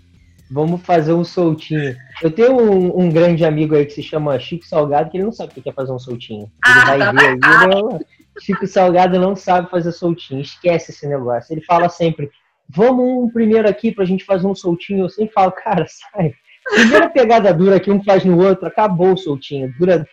Vamos 0.52 0.82
fazer 0.84 1.12
um 1.14 1.24
soltinho. 1.24 1.96
Eu 2.22 2.30
tenho 2.30 2.56
um, 2.62 3.00
um 3.06 3.10
grande 3.10 3.44
amigo 3.44 3.76
aí 3.76 3.86
que 3.86 3.94
se 3.94 4.04
chama 4.04 4.38
Chico 4.40 4.66
Salgado, 4.66 5.10
que 5.10 5.18
ele 5.18 5.24
não 5.24 5.32
sabe 5.32 5.54
o 5.58 5.62
que 5.62 5.68
é 5.70 5.74
fazer 5.74 5.92
um 5.92 5.98
soltinho. 6.00 6.44
Ele 6.44 6.50
Ah, 6.64 6.86
vai 6.86 7.00
tá 7.00 7.12
ver 7.12 7.20
aí, 7.28 7.38
não- 7.68 8.00
Chico 8.40 8.68
Salgado 8.68 9.20
não 9.20 9.36
sabe 9.36 9.70
fazer 9.72 9.92
soltinho, 9.92 10.42
esquece 10.42 10.92
esse 10.92 11.08
negócio. 11.08 11.52
Ele 11.54 11.62
fala 11.62 11.90
sempre, 11.90 12.30
vamos 12.70 13.06
um 13.24 13.30
primeiro 13.32 13.68
aqui 13.68 13.92
pra 13.92 14.06
gente 14.06 14.24
fazer 14.24 14.46
um 14.46 14.54
soltinho. 14.54 15.06
Eu 15.06 15.10
sempre 15.10 15.34
falo, 15.34 15.52
cara, 15.52 15.86
sai. 15.88 16.34
Primeira 16.76 17.10
pegada 17.10 17.54
dura 17.54 17.80
que 17.80 17.90
um 17.92 18.04
faz 18.04 18.24
no 18.26 18.38
outro, 18.44 18.68
acabou 18.68 19.14
o 19.14 19.18
soltinho. 19.18 19.74
Dura 19.80 20.06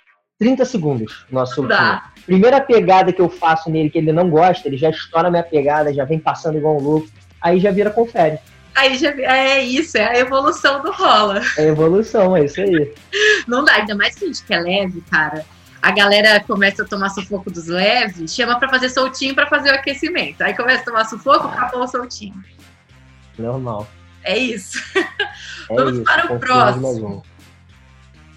30 0.43 0.65
segundos 0.65 1.25
nosso 1.31 1.55
soltinho. 1.55 2.01
Primeira 2.27 2.61
pegada 2.61 3.13
que 3.13 3.23
eu 3.23 3.29
faço 3.29 3.71
nele 3.71 3.89
que 3.89 3.99
ele 3.99 4.11
não 4.11 4.29
gosta, 4.29 4.67
ele 4.67 4.77
já 4.77 4.91
estoura 4.91 5.29
a 5.29 5.31
minha 5.31 5.43
pegada, 5.45 5.95
já 5.95 6.05
vem 6.05 6.19
passando 6.19 6.59
igual 6.59 6.79
um 6.79 6.83
louco. 6.83 7.07
Aí 7.41 7.61
já 7.61 7.71
vira 7.71 7.91
confere. 7.91 8.41
Aí 8.75 8.97
já 8.99 9.11
é 9.11 9.63
isso, 9.63 9.97
é 9.97 10.17
a 10.17 10.19
evolução 10.19 10.83
do 10.83 10.91
rola. 10.91 11.41
É 11.57 11.69
evolução, 11.69 12.37
é 12.37 12.45
isso 12.45 12.61
aí. 12.61 12.93
Não 13.47 13.65
dá, 13.65 13.75
ainda 13.75 13.95
mais 13.95 14.17
que 14.17 14.25
a 14.25 14.27
gente 14.27 14.43
que 14.43 14.53
é 14.53 14.59
leve, 14.59 15.01
cara. 15.09 15.47
A 15.81 15.93
galera 15.93 16.41
começa 16.41 16.83
a 16.83 16.87
tomar 16.87 17.11
sufoco 17.11 17.49
dos 17.49 17.69
leves, 17.69 18.35
chama 18.35 18.59
pra 18.59 18.69
fazer 18.69 18.89
soltinho 18.89 19.37
pra 19.37 19.47
fazer 19.47 19.71
o 19.71 19.75
aquecimento. 19.75 20.43
Aí 20.43 20.57
começa 20.57 20.83
a 20.83 20.85
tomar 20.87 21.05
sufoco, 21.05 21.47
acabou 21.47 21.85
o 21.85 21.89
soltinho. 21.89 22.35
Normal. 23.39 23.89
É 24.25 24.37
isso. 24.37 24.77
É 25.71 25.75
Vamos 25.77 25.95
isso. 25.95 26.03
para 26.03 26.33
o 26.33 26.41
próximo. 26.41 27.23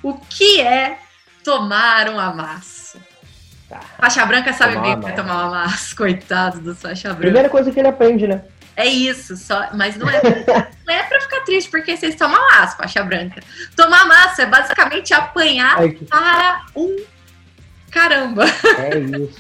O 0.04 0.14
que 0.30 0.62
é 0.62 1.00
tomar 1.46 2.10
um 2.10 2.20
amasso? 2.20 3.00
Tá. 3.70 3.80
Faixa 4.00 4.26
branca 4.26 4.52
sabe 4.54 4.74
Tomar 4.74 4.84
bem 4.86 4.96
o 4.96 5.00
que 5.00 5.06
é 5.06 5.10
amasso. 5.12 5.24
tomar 5.28 5.36
um 5.44 5.48
amasso. 5.48 5.96
Coitado 5.98 6.60
do 6.60 6.76
faixa 6.76 7.08
branca. 7.10 7.22
Primeira 7.22 7.50
coisa 7.50 7.72
que 7.72 7.80
ele 7.80 7.88
aprende, 7.88 8.28
né? 8.28 8.44
É 8.76 8.86
isso, 8.86 9.38
só, 9.38 9.70
mas 9.74 9.96
não 9.96 10.10
é, 10.10 10.22
não 10.86 10.94
é 10.94 11.04
pra 11.04 11.22
ficar 11.22 11.40
triste, 11.46 11.72
porque 11.72 11.96
vocês 11.96 12.14
tomam 12.16 12.36
amasso, 12.50 12.76
faixa 12.76 13.02
branca. 13.04 13.42
Tomar 13.74 14.06
massa 14.06 14.42
é 14.42 14.46
basicamente 14.46 15.14
apanhar 15.14 15.80
Aí, 15.80 15.94
que- 15.94 16.04
para 16.04 16.62
um 16.76 16.94
caramba. 17.90 18.44
é 18.78 18.98
isso. 19.00 19.40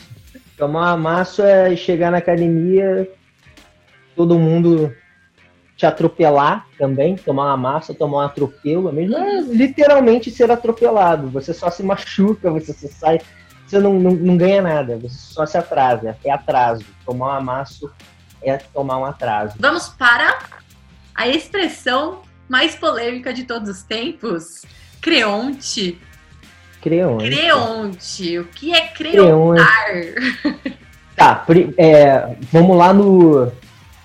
Tomar 0.58 0.94
uma 0.94 0.98
massa 0.98 1.44
é 1.46 1.76
chegar 1.76 2.12
na 2.12 2.20
academia, 2.20 3.10
todo 4.16 4.40
mundo 4.40 4.96
te 5.76 5.86
atropelar 5.86 6.66
também, 6.78 7.16
tomar 7.16 7.46
uma 7.48 7.58
massa, 7.58 7.94
tomar 7.94 8.18
um 8.18 8.22
atropelo, 8.22 8.92
mesmo 8.94 9.18
é 9.18 9.42
literalmente 9.42 10.32
ser 10.32 10.50
atropelado. 10.50 11.30
Você 11.30 11.54
só 11.54 11.70
se 11.70 11.84
machuca, 11.84 12.50
você 12.50 12.72
só 12.72 12.88
sai, 12.88 13.22
você 13.68 13.80
não, 13.80 13.94
não, 14.00 14.12
não 14.12 14.38
ganha 14.38 14.62
nada, 14.62 14.98
você 14.98 15.18
só 15.18 15.46
se 15.46 15.58
atrasa, 15.58 16.18
é 16.24 16.32
atraso. 16.32 16.86
Tomar 17.06 17.28
um 17.28 17.38
amasso 17.38 17.92
é 18.42 18.58
tomar 18.58 19.00
um 19.00 19.06
atraso. 19.06 19.56
Vamos 19.60 19.90
para 19.90 20.40
a 21.14 21.28
expressão 21.28 22.22
mais 22.48 22.76
polêmica 22.76 23.34
de 23.34 23.44
todos 23.44 23.70
os 23.70 23.84
tempos. 23.84 24.64
Creonte. 25.02 26.00
Creões. 26.82 27.28
Creonte. 27.28 28.40
O 28.40 28.46
que 28.46 28.74
é 28.74 28.88
creontar? 28.88 29.88
Tá, 31.16 31.36
pri- 31.36 31.74
é, 31.78 32.38
vamos 32.52 32.78
lá 32.78 32.94
no. 32.94 33.52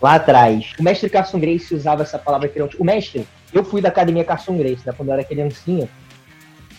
Lá 0.00 0.14
atrás. 0.14 0.73
O 0.78 0.83
mestre 0.83 1.11
Carson 1.11 1.38
Grace 1.38 1.75
usava 1.75 2.02
essa 2.02 2.19
palavra 2.19 2.49
creonte. 2.49 2.76
O 2.80 2.85
mestre, 2.85 3.26
eu 3.52 3.64
fui 3.64 3.80
da 3.83 3.88
academia 3.88 4.25
Carson 4.25 4.57
Grace, 4.57 4.83
né, 4.87 4.92
quando 4.97 5.09
eu 5.11 5.14
era 5.14 5.25
criancinha. 5.25 5.88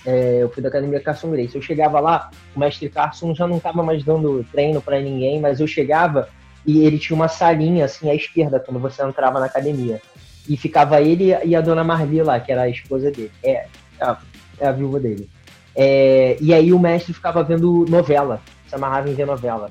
É, 0.03 0.39
eu 0.41 0.49
fui 0.49 0.63
da 0.63 0.69
academia 0.69 0.99
Carson 0.99 1.29
Grace. 1.29 1.55
Eu 1.55 1.61
chegava 1.61 1.99
lá, 1.99 2.31
o 2.55 2.59
mestre 2.59 2.89
Carson 2.89 3.35
já 3.35 3.47
não 3.47 3.59
tava 3.59 3.83
mais 3.83 4.03
dando 4.03 4.43
treino 4.51 4.81
pra 4.81 4.99
ninguém, 4.99 5.39
mas 5.39 5.59
eu 5.59 5.67
chegava 5.67 6.29
e 6.65 6.83
ele 6.83 6.97
tinha 6.97 7.15
uma 7.15 7.27
salinha 7.27 7.85
assim 7.85 8.09
à 8.09 8.15
esquerda 8.15 8.59
quando 8.59 8.79
você 8.79 9.03
entrava 9.03 9.39
na 9.39 9.45
academia. 9.45 10.01
E 10.49 10.57
ficava 10.57 10.99
ele 11.01 11.35
e 11.45 11.55
a 11.55 11.61
dona 11.61 11.83
Marli 11.83 12.23
lá, 12.23 12.39
que 12.39 12.51
era 12.51 12.63
a 12.63 12.69
esposa 12.69 13.11
dele. 13.11 13.31
É, 13.43 13.67
a, 13.99 14.17
é 14.59 14.67
a 14.67 14.71
viúva 14.71 14.99
dele. 14.99 15.29
É, 15.75 16.37
e 16.41 16.53
aí 16.53 16.73
o 16.73 16.79
mestre 16.79 17.13
ficava 17.13 17.43
vendo 17.43 17.85
novela, 17.87 18.41
se 18.67 18.75
amarrava 18.75 19.09
em 19.09 19.13
ver 19.13 19.25
novela. 19.25 19.69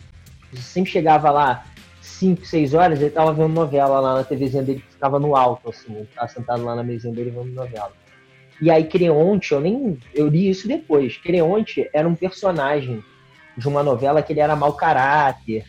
Você 0.52 0.62
sempre 0.62 0.90
chegava 0.90 1.30
lá 1.30 1.64
5, 2.00 2.47
6 2.47 2.75
horas, 2.75 3.00
ele 3.00 3.11
tava 3.11 3.33
vendo 3.33 3.49
novela 3.49 4.00
lá 4.00 4.14
na 4.14 4.25
TVzinha 4.25 4.62
dele, 4.62 4.80
que 4.80 4.92
ficava 4.92 5.19
no 5.19 5.37
alto, 5.37 5.69
assim, 5.69 5.95
ele 5.95 6.09
tava 6.14 6.28
sentado 6.28 6.64
lá 6.64 6.75
na 6.75 6.83
mesinha 6.83 7.12
dele 7.12 7.30
vendo 7.30 7.52
novela. 7.52 7.92
E 8.61 8.71
aí 8.71 8.85
Creonte, 8.85 9.52
eu 9.52 9.61
nem. 9.61 9.99
Eu 10.14 10.28
li 10.28 10.50
isso 10.50 10.69
depois. 10.69 11.16
Creonte 11.16 11.88
era 11.95 12.07
um 12.07 12.14
personagem 12.14 13.02
de 13.57 13.66
uma 13.66 13.83
novela 13.83 14.23
que 14.23 14.33
ele 14.33 14.40
era 14.40 14.54
mau 14.54 14.75
caráter. 14.75 15.64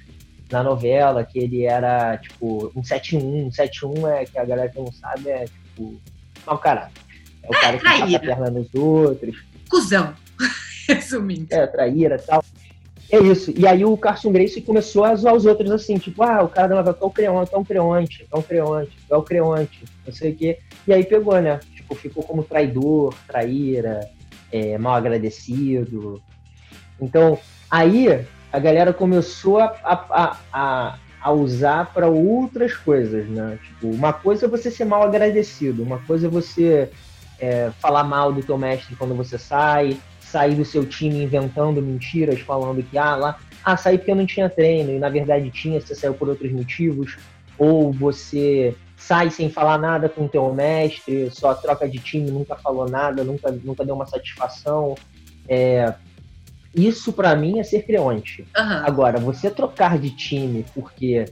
Na 0.51 0.61
novela, 0.61 1.23
que 1.23 1.39
ele 1.39 1.63
era, 1.63 2.17
tipo, 2.17 2.69
um 2.75 2.83
71. 2.83 3.47
Um 3.47 3.51
71 3.51 4.07
é 4.07 4.25
que 4.25 4.37
a 4.37 4.43
galera 4.43 4.67
que 4.67 4.77
não 4.77 4.91
sabe 4.91 5.29
é, 5.29 5.45
tipo, 5.45 5.97
mau 6.45 6.57
caráter. 6.57 7.01
É 7.43 7.47
o 7.47 7.51
cara 7.51 7.77
que 7.77 7.83
passa 7.85 8.15
a 8.17 8.19
perna 8.19 8.49
nos 8.49 8.75
outros. 8.75 9.45
Cusão. 9.69 10.13
Resumindo. 10.89 11.47
É, 11.53 11.65
traíra 11.67 12.15
e 12.15 12.21
tal. 12.21 12.43
É 13.11 13.19
isso. 13.19 13.53
E 13.57 13.67
aí 13.67 13.83
o 13.83 13.97
Carson 13.97 14.31
Grace 14.31 14.61
começou 14.61 15.03
a 15.03 15.13
zoar 15.15 15.35
os 15.35 15.45
outros 15.45 15.69
assim, 15.69 15.97
tipo, 15.97 16.23
ah, 16.23 16.43
o 16.43 16.47
cara 16.47 16.81
da 16.81 16.93
tu 16.93 17.03
é 17.03 17.07
o 17.07 17.11
creonte, 17.11 17.53
é 17.53 17.57
um 17.57 17.63
creonte, 17.63 18.25
é 18.31 18.37
um 18.37 18.41
creonte, 18.41 18.97
é 19.09 19.15
o 19.17 19.21
creonte, 19.21 19.83
não 20.05 20.13
sei 20.13 20.31
o 20.31 20.35
quê. 20.35 20.59
E 20.87 20.93
aí 20.93 21.03
pegou, 21.03 21.39
né? 21.41 21.59
Tipo, 21.75 21.93
ficou 21.93 22.23
como 22.23 22.41
traidor, 22.41 23.13
traíra, 23.27 24.09
é, 24.49 24.77
mal 24.77 24.95
agradecido. 24.95 26.21
Então, 27.01 27.37
aí 27.69 28.25
a 28.49 28.59
galera 28.59 28.93
começou 28.93 29.59
a, 29.59 29.75
a, 29.83 30.37
a, 30.53 30.99
a 31.21 31.31
usar 31.33 31.91
para 31.93 32.07
outras 32.07 32.77
coisas, 32.77 33.27
né? 33.27 33.59
Tipo, 33.61 33.89
uma 33.89 34.13
coisa 34.13 34.45
é 34.45 34.49
você 34.49 34.71
ser 34.71 34.85
mal 34.85 35.03
agradecido, 35.03 35.83
uma 35.83 35.99
coisa 35.99 36.27
é 36.27 36.29
você 36.29 36.89
é, 37.37 37.71
falar 37.81 38.05
mal 38.05 38.31
do 38.31 38.41
teu 38.41 38.57
mestre 38.57 38.95
quando 38.95 39.15
você 39.15 39.37
sai, 39.37 39.97
sair 40.31 40.55
do 40.55 40.63
seu 40.63 40.85
time 40.85 41.23
inventando 41.23 41.81
mentiras, 41.81 42.39
falando 42.39 42.81
que 42.81 42.97
ah, 42.97 43.15
lá, 43.15 43.39
ah, 43.63 43.75
saí 43.75 43.97
porque 43.97 44.11
eu 44.11 44.15
não 44.15 44.25
tinha 44.25 44.49
treino, 44.49 44.91
e 44.91 44.99
na 44.99 45.09
verdade 45.09 45.51
tinha, 45.51 45.79
você 45.79 45.93
saiu 45.93 46.13
por 46.13 46.29
outros 46.29 46.51
motivos, 46.51 47.17
ou 47.57 47.91
você 47.91 48.75
sai 48.95 49.29
sem 49.29 49.49
falar 49.49 49.77
nada 49.77 50.07
com 50.07 50.25
o 50.25 50.29
teu 50.29 50.53
mestre, 50.53 51.29
só 51.31 51.53
troca 51.53 51.87
de 51.89 51.99
time, 51.99 52.31
nunca 52.31 52.55
falou 52.55 52.89
nada, 52.89 53.23
nunca, 53.23 53.51
nunca 53.51 53.83
deu 53.83 53.95
uma 53.95 54.05
satisfação. 54.05 54.95
É, 55.49 55.93
isso 56.73 57.11
para 57.11 57.35
mim 57.35 57.59
é 57.59 57.63
ser 57.63 57.81
creonte. 57.81 58.47
Aham. 58.55 58.83
Agora, 58.85 59.19
você 59.19 59.49
trocar 59.49 59.97
de 59.97 60.11
time 60.11 60.65
porque 60.73 61.25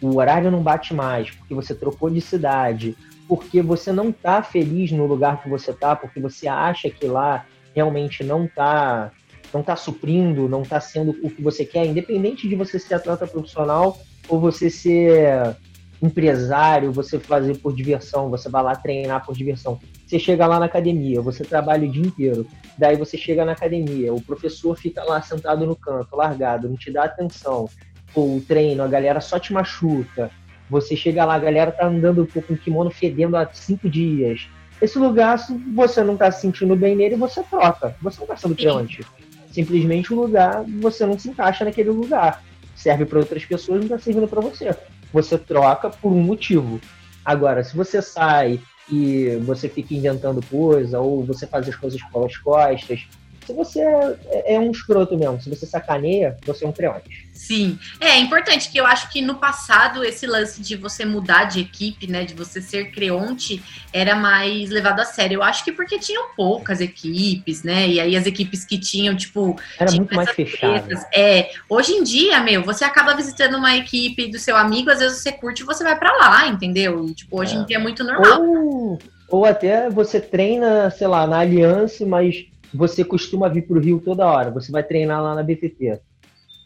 o 0.00 0.16
horário 0.16 0.50
não 0.50 0.62
bate 0.62 0.94
mais, 0.94 1.30
porque 1.30 1.54
você 1.54 1.74
trocou 1.74 2.08
de 2.08 2.20
cidade, 2.20 2.96
porque 3.28 3.60
você 3.60 3.92
não 3.92 4.12
tá 4.12 4.42
feliz 4.42 4.92
no 4.92 5.04
lugar 5.06 5.42
que 5.42 5.48
você 5.48 5.72
tá, 5.72 5.94
porque 5.96 6.20
você 6.20 6.46
acha 6.46 6.88
que 6.88 7.06
lá 7.06 7.44
realmente 7.76 8.24
não 8.24 8.48
tá 8.48 9.12
não 9.54 9.62
tá 9.62 9.76
suprindo, 9.76 10.48
não 10.48 10.62
tá 10.62 10.80
sendo 10.80 11.12
o 11.22 11.30
que 11.30 11.40
você 11.40 11.64
quer, 11.64 11.86
independente 11.86 12.48
de 12.48 12.56
você 12.56 12.78
ser 12.78 12.94
atleta 12.94 13.26
profissional 13.26 13.96
ou 14.28 14.40
você 14.40 14.68
ser 14.68 15.56
empresário, 16.02 16.92
você 16.92 17.18
fazer 17.18 17.56
por 17.58 17.74
diversão, 17.74 18.28
você 18.28 18.48
vai 18.48 18.62
lá 18.62 18.74
treinar 18.74 19.24
por 19.24 19.34
diversão. 19.34 19.78
Você 20.06 20.18
chega 20.18 20.46
lá 20.46 20.58
na 20.58 20.66
academia, 20.66 21.20
você 21.22 21.44
trabalha 21.44 21.88
o 21.88 21.90
dia 21.90 22.02
inteiro, 22.02 22.46
daí 22.76 22.96
você 22.96 23.16
chega 23.16 23.44
na 23.44 23.52
academia, 23.52 24.12
o 24.12 24.20
professor 24.20 24.76
fica 24.76 25.02
lá 25.04 25.22
sentado 25.22 25.64
no 25.64 25.76
canto, 25.76 26.14
largado, 26.16 26.68
não 26.68 26.76
te 26.76 26.90
dá 26.90 27.04
atenção. 27.04 27.68
O 28.14 28.42
treino, 28.46 28.82
a 28.82 28.88
galera 28.88 29.20
só 29.20 29.38
te 29.38 29.52
machuca. 29.52 30.30
Você 30.68 30.96
chega 30.96 31.24
lá, 31.24 31.34
a 31.34 31.38
galera 31.38 31.70
tá 31.70 31.86
andando 31.86 32.26
com 32.26 32.52
o 32.52 32.56
kimono 32.56 32.90
fedendo 32.90 33.36
há 33.36 33.48
cinco 33.52 33.88
dias. 33.88 34.48
Esse 34.80 34.98
lugar, 34.98 35.38
se 35.38 35.54
você 35.74 36.02
não 36.02 36.16
tá 36.16 36.30
se 36.30 36.42
sentindo 36.42 36.76
bem 36.76 36.94
nele, 36.94 37.16
você 37.16 37.42
troca. 37.42 37.96
Você 38.02 38.20
não 38.20 38.26
tá 38.26 38.36
sendo 38.36 38.54
creonte. 38.54 39.04
Simplesmente 39.50 40.12
o 40.12 40.20
lugar, 40.20 40.64
você 40.80 41.06
não 41.06 41.18
se 41.18 41.30
encaixa 41.30 41.64
naquele 41.64 41.90
lugar. 41.90 42.42
Serve 42.74 43.06
para 43.06 43.18
outras 43.18 43.44
pessoas, 43.44 43.80
não 43.80 43.88
tá 43.88 43.98
servindo 43.98 44.28
para 44.28 44.40
você. 44.40 44.76
Você 45.12 45.38
troca 45.38 45.88
por 45.88 46.12
um 46.12 46.22
motivo. 46.22 46.78
Agora, 47.24 47.64
se 47.64 47.74
você 47.74 48.02
sai 48.02 48.60
e 48.90 49.36
você 49.42 49.68
fica 49.68 49.94
inventando 49.94 50.44
coisa, 50.44 51.00
ou 51.00 51.24
você 51.24 51.46
faz 51.46 51.68
as 51.68 51.74
coisas 51.74 52.00
pelas 52.12 52.36
costas, 52.36 53.06
se 53.46 53.52
você 53.52 53.80
é, 53.80 54.54
é 54.54 54.58
um 54.58 54.70
escroto 54.70 55.16
mesmo, 55.16 55.40
se 55.40 55.48
você 55.48 55.66
sacaneia, 55.66 56.36
você 56.44 56.64
é 56.64 56.68
um 56.68 56.72
creonte. 56.72 57.26
Sim, 57.32 57.78
é 58.00 58.18
importante 58.18 58.70
que 58.70 58.78
eu 58.78 58.86
acho 58.86 59.10
que 59.10 59.20
no 59.20 59.36
passado 59.36 60.02
esse 60.02 60.26
lance 60.26 60.60
de 60.60 60.74
você 60.74 61.04
mudar 61.04 61.44
de 61.44 61.60
equipe, 61.60 62.10
né, 62.10 62.24
de 62.24 62.34
você 62.34 62.62
ser 62.62 62.90
creonte, 62.90 63.62
era 63.92 64.16
mais 64.16 64.70
levado 64.70 65.00
a 65.00 65.04
sério. 65.04 65.36
Eu 65.36 65.42
acho 65.42 65.62
que 65.62 65.70
porque 65.70 65.98
tinham 65.98 66.34
poucas 66.34 66.80
equipes, 66.80 67.62
né, 67.62 67.86
e 67.86 68.00
aí 68.00 68.16
as 68.16 68.26
equipes 68.26 68.64
que 68.64 68.78
tinham, 68.78 69.14
tipo, 69.14 69.58
Era 69.78 69.92
muito 69.92 70.14
mais 70.14 70.30
fechado. 70.30 70.88
É, 71.14 71.50
hoje 71.68 71.92
em 71.92 72.02
dia, 72.02 72.40
meu, 72.40 72.62
você 72.62 72.84
acaba 72.84 73.14
visitando 73.14 73.56
uma 73.58 73.76
equipe 73.76 74.28
do 74.28 74.38
seu 74.38 74.56
amigo, 74.56 74.90
às 74.90 74.98
vezes 74.98 75.18
você 75.18 75.30
curte 75.30 75.62
e 75.62 75.66
você 75.66 75.84
vai 75.84 75.96
pra 75.98 76.12
lá, 76.16 76.48
entendeu? 76.48 77.06
E, 77.06 77.14
tipo, 77.14 77.38
hoje 77.38 77.54
É. 77.54 77.58
em 77.58 77.64
dia 77.66 77.76
é 77.76 77.80
muito 77.80 78.02
normal. 78.02 78.42
Ou, 78.42 78.98
ou 79.28 79.44
até 79.44 79.90
você 79.90 80.20
treina, 80.20 80.90
sei 80.90 81.06
lá, 81.06 81.26
na 81.26 81.40
Aliança, 81.40 82.06
mas 82.06 82.46
você 82.76 83.04
costuma 83.04 83.48
vir 83.48 83.62
pro 83.62 83.80
Rio 83.80 84.00
toda 84.04 84.26
hora. 84.26 84.50
Você 84.50 84.70
vai 84.70 84.82
treinar 84.82 85.22
lá 85.22 85.34
na 85.34 85.42
BTT. 85.42 86.00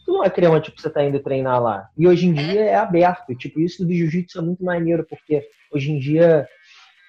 Tu 0.05 0.11
não 0.11 0.23
é 0.23 0.29
creonte 0.29 0.71
que 0.71 0.81
você 0.81 0.89
tá 0.89 1.03
indo 1.03 1.19
treinar 1.19 1.61
lá. 1.61 1.87
E 1.97 2.07
hoje 2.07 2.27
em 2.27 2.33
dia 2.33 2.61
é 2.61 2.75
aberto. 2.75 3.33
Tipo, 3.35 3.59
isso 3.59 3.85
do 3.85 3.93
jiu-jitsu 3.93 4.39
é 4.39 4.41
muito 4.41 4.63
maneiro, 4.63 5.05
porque 5.09 5.47
hoje 5.71 5.91
em 5.91 5.99
dia. 5.99 6.47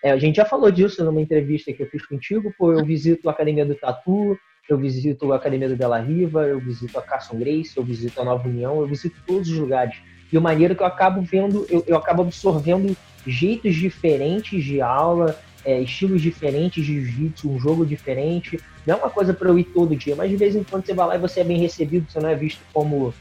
é, 0.02 0.12
a 0.12 0.16
gente 0.16 0.36
já 0.36 0.44
falou 0.44 0.70
disso 0.70 1.04
numa 1.04 1.20
entrevista 1.20 1.72
que 1.72 1.82
eu 1.82 1.88
fiz 1.88 2.06
contigo. 2.06 2.54
Pô, 2.56 2.72
eu 2.72 2.84
visito 2.84 3.28
a 3.28 3.32
Academia 3.32 3.66
do 3.66 3.74
Tatu, 3.74 4.38
eu 4.68 4.78
visito 4.78 5.32
a 5.32 5.36
Academia 5.36 5.68
do 5.68 5.76
Bela 5.76 5.98
Riva, 5.98 6.46
eu 6.46 6.60
visito 6.60 6.98
a 6.98 7.02
Carson 7.02 7.38
Grace, 7.38 7.76
eu 7.76 7.82
visito 7.82 8.20
a 8.20 8.24
Nova 8.24 8.48
União, 8.48 8.80
eu 8.80 8.86
visito 8.86 9.16
todos 9.26 9.48
os 9.48 9.58
lugares. 9.58 9.96
E 10.32 10.38
o 10.38 10.40
maneiro 10.40 10.72
é 10.72 10.76
que 10.76 10.82
eu 10.82 10.86
acabo 10.86 11.20
vendo, 11.22 11.66
eu, 11.68 11.84
eu 11.86 11.96
acabo 11.96 12.22
absorvendo 12.22 12.96
jeitos 13.26 13.74
diferentes 13.74 14.64
de 14.64 14.80
aula, 14.80 15.38
é, 15.64 15.80
estilos 15.80 16.20
diferentes 16.22 16.84
de 16.84 16.94
jiu-jitsu, 17.04 17.50
um 17.50 17.58
jogo 17.58 17.84
diferente. 17.86 18.60
Não 18.86 18.94
é 18.94 18.98
uma 18.98 19.10
coisa 19.10 19.32
para 19.32 19.48
eu 19.48 19.58
ir 19.58 19.64
todo 19.64 19.94
dia, 19.96 20.16
mas 20.16 20.30
de 20.30 20.36
vez 20.36 20.54
em 20.56 20.62
quando 20.64 20.84
você 20.86 20.92
vai 20.94 21.06
lá 21.06 21.14
e 21.16 21.18
você 21.18 21.40
é 21.40 21.44
bem 21.44 21.58
recebido, 21.58 22.10
você 22.10 22.18
não 22.20 22.28
é 22.28 22.34
visto 22.34 22.60
como 22.72 23.14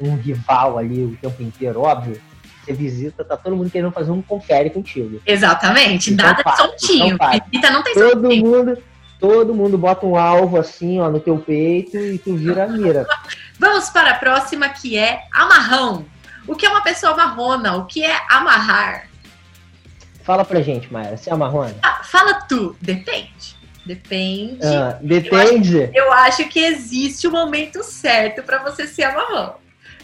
um 0.00 0.14
rival 0.16 0.76
ali 0.78 1.04
o 1.04 1.16
tempo 1.20 1.42
inteiro, 1.42 1.80
óbvio. 1.80 2.20
Você 2.64 2.72
visita, 2.72 3.24
tá 3.24 3.36
todo 3.36 3.54
mundo 3.56 3.70
querendo 3.70 3.92
fazer 3.92 4.10
um 4.10 4.20
confere 4.20 4.70
contigo. 4.70 5.22
Exatamente, 5.24 6.12
Então 6.12 6.26
nada 6.26 6.38
de 6.38 6.42
para, 6.44 6.56
soltinho. 6.56 7.14
então. 7.14 7.30
Visita 7.50 7.70
não 7.70 7.82
tem 7.82 7.94
Todo 7.94 8.20
soltinho. 8.22 8.44
mundo, 8.44 8.78
todo 9.20 9.54
mundo 9.54 9.78
bota 9.78 10.04
um 10.04 10.16
alvo 10.16 10.58
assim, 10.58 11.00
ó, 11.00 11.08
no 11.08 11.20
teu 11.20 11.38
peito 11.38 11.96
e 11.96 12.18
tu 12.18 12.34
vira 12.36 12.64
a 12.64 12.68
mira. 12.68 13.06
Vamos 13.58 13.88
para 13.88 14.10
a 14.10 14.14
próxima, 14.14 14.68
que 14.68 14.98
é 14.98 15.22
amarrão. 15.32 16.04
O 16.46 16.54
que 16.54 16.66
é 16.66 16.68
uma 16.68 16.82
pessoa 16.82 17.12
amarrona? 17.12 17.76
O 17.76 17.86
que 17.86 18.04
é 18.04 18.20
amarrar? 18.28 19.05
Fala 20.26 20.44
pra 20.44 20.60
gente, 20.60 20.92
Maia, 20.92 21.16
você 21.16 21.30
é 21.30 21.36
marrona? 21.36 21.76
Ah, 21.84 22.02
fala 22.02 22.34
tu. 22.48 22.76
Depende. 22.82 23.54
Depende. 23.86 24.66
Ah, 24.66 24.98
depende. 25.00 25.88
Eu 25.94 26.12
acho 26.12 26.48
que 26.48 26.58
existe 26.58 27.28
o 27.28 27.30
momento 27.30 27.84
certo 27.84 28.42
para 28.42 28.58
você 28.58 28.88
ser 28.88 29.04
amarrão. 29.04 29.54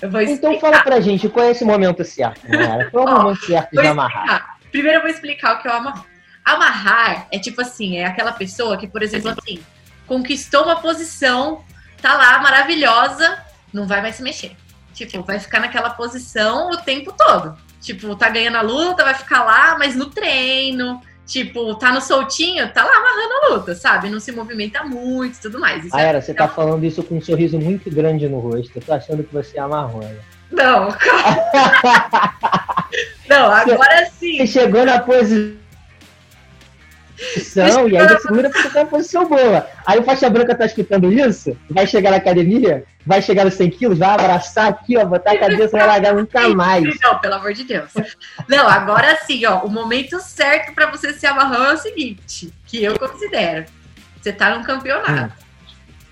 Eu 0.00 0.08
explicar. 0.08 0.30
Então 0.30 0.60
fala 0.60 0.80
pra 0.84 1.00
gente, 1.00 1.28
qual 1.28 1.46
é 1.46 1.50
esse 1.50 1.64
momento 1.64 2.04
certo, 2.04 2.48
Maia? 2.48 2.88
Qual 2.92 3.08
é 3.08 3.10
o 3.10 3.14
momento 3.20 3.44
certo 3.44 3.72
de 3.72 3.84
amarrar? 3.84 4.58
Primeiro 4.70 4.98
eu 4.98 5.02
vou 5.02 5.10
explicar 5.10 5.56
o 5.56 5.60
que 5.60 5.66
é 5.66 5.72
o 5.72 5.74
amarrar. 5.74 6.04
Amarrar 6.44 7.26
é 7.32 7.38
tipo 7.40 7.60
assim, 7.60 7.96
é 7.96 8.04
aquela 8.04 8.30
pessoa 8.30 8.76
que, 8.76 8.86
por 8.86 9.02
exemplo, 9.02 9.30
assim, 9.30 9.60
conquistou 10.06 10.62
uma 10.62 10.76
posição, 10.76 11.64
tá 12.00 12.14
lá 12.14 12.40
maravilhosa, 12.40 13.38
não 13.72 13.88
vai 13.88 14.00
mais 14.00 14.14
se 14.14 14.22
mexer. 14.22 14.56
Tipo, 14.94 15.24
vai 15.24 15.40
ficar 15.40 15.58
naquela 15.58 15.90
posição 15.90 16.70
o 16.70 16.76
tempo 16.76 17.12
todo. 17.12 17.58
Tipo, 17.82 18.14
tá 18.16 18.28
ganhando 18.30 18.56
a 18.56 18.62
luta, 18.62 19.02
vai 19.04 19.12
ficar 19.12 19.42
lá, 19.44 19.76
mas 19.76 19.94
no 19.96 20.06
treino, 20.06 21.00
tipo, 21.26 21.74
tá 21.74 21.92
no 21.92 22.00
soltinho, 22.00 22.72
tá 22.72 22.84
lá 22.84 22.92
amarrando 22.96 23.34
a 23.34 23.48
luta, 23.54 23.74
sabe? 23.74 24.08
Não 24.08 24.20
se 24.20 24.30
movimenta 24.32 24.84
muito 24.84 25.36
e 25.36 25.40
tudo 25.40 25.58
mais. 25.58 25.84
Isso 25.84 25.94
Ah, 25.96 26.00
é- 26.02 26.06
era, 26.06 26.22
você 26.22 26.32
tá 26.32 26.46
falando 26.46 26.84
isso 26.84 27.02
com 27.02 27.16
um 27.16 27.20
sorriso 27.20 27.58
muito 27.58 27.90
grande 27.90 28.28
no 28.28 28.38
rosto. 28.38 28.70
Eu 28.76 28.82
tô 28.82 28.92
achando 28.94 29.24
que 29.24 29.34
você 29.34 29.58
é 29.58 29.66
marrona. 29.66 30.14
Não, 30.50 30.92
calma. 30.96 32.86
Não, 33.28 33.50
agora 33.52 34.06
sim. 34.18 34.38
Você 34.38 34.46
chegou 34.46 34.84
na 34.84 35.00
posição 35.00 35.56
e 37.88 37.96
aí 37.96 38.08
você 38.08 38.20
segura 38.20 38.50
porque 38.50 38.68
tá 38.68 38.84
posição 38.84 39.28
boa. 39.28 39.66
Aí 39.86 39.98
o 39.98 40.02
faixa 40.02 40.28
branca 40.28 40.54
tá 40.54 40.66
escutando 40.66 41.12
isso, 41.12 41.56
vai 41.70 41.86
chegar 41.86 42.10
na 42.10 42.16
academia, 42.16 42.84
vai 43.06 43.22
chegar 43.22 43.44
nos 43.44 43.54
100 43.54 43.70
quilos, 43.70 43.98
vai 43.98 44.10
abraçar 44.10 44.68
aqui, 44.68 44.96
ó, 44.96 45.04
botar 45.04 45.32
a 45.32 45.38
cabeça, 45.38 45.76
vai 45.76 45.86
largar 45.86 46.14
nunca 46.14 46.48
mais. 46.48 46.84
Não, 47.00 47.18
pelo 47.18 47.34
amor 47.34 47.52
de 47.52 47.64
Deus. 47.64 47.90
Não, 48.48 48.68
agora 48.68 49.16
sim, 49.26 49.44
ó. 49.46 49.60
O 49.64 49.70
momento 49.70 50.20
certo 50.20 50.74
pra 50.74 50.90
você 50.90 51.12
se 51.12 51.26
amarrar 51.26 51.70
é 51.70 51.74
o 51.74 51.78
seguinte, 51.78 52.52
que 52.66 52.82
eu 52.82 52.98
considero. 52.98 53.64
Você 54.20 54.32
tá 54.32 54.56
num 54.56 54.62
campeonato. 54.62 55.32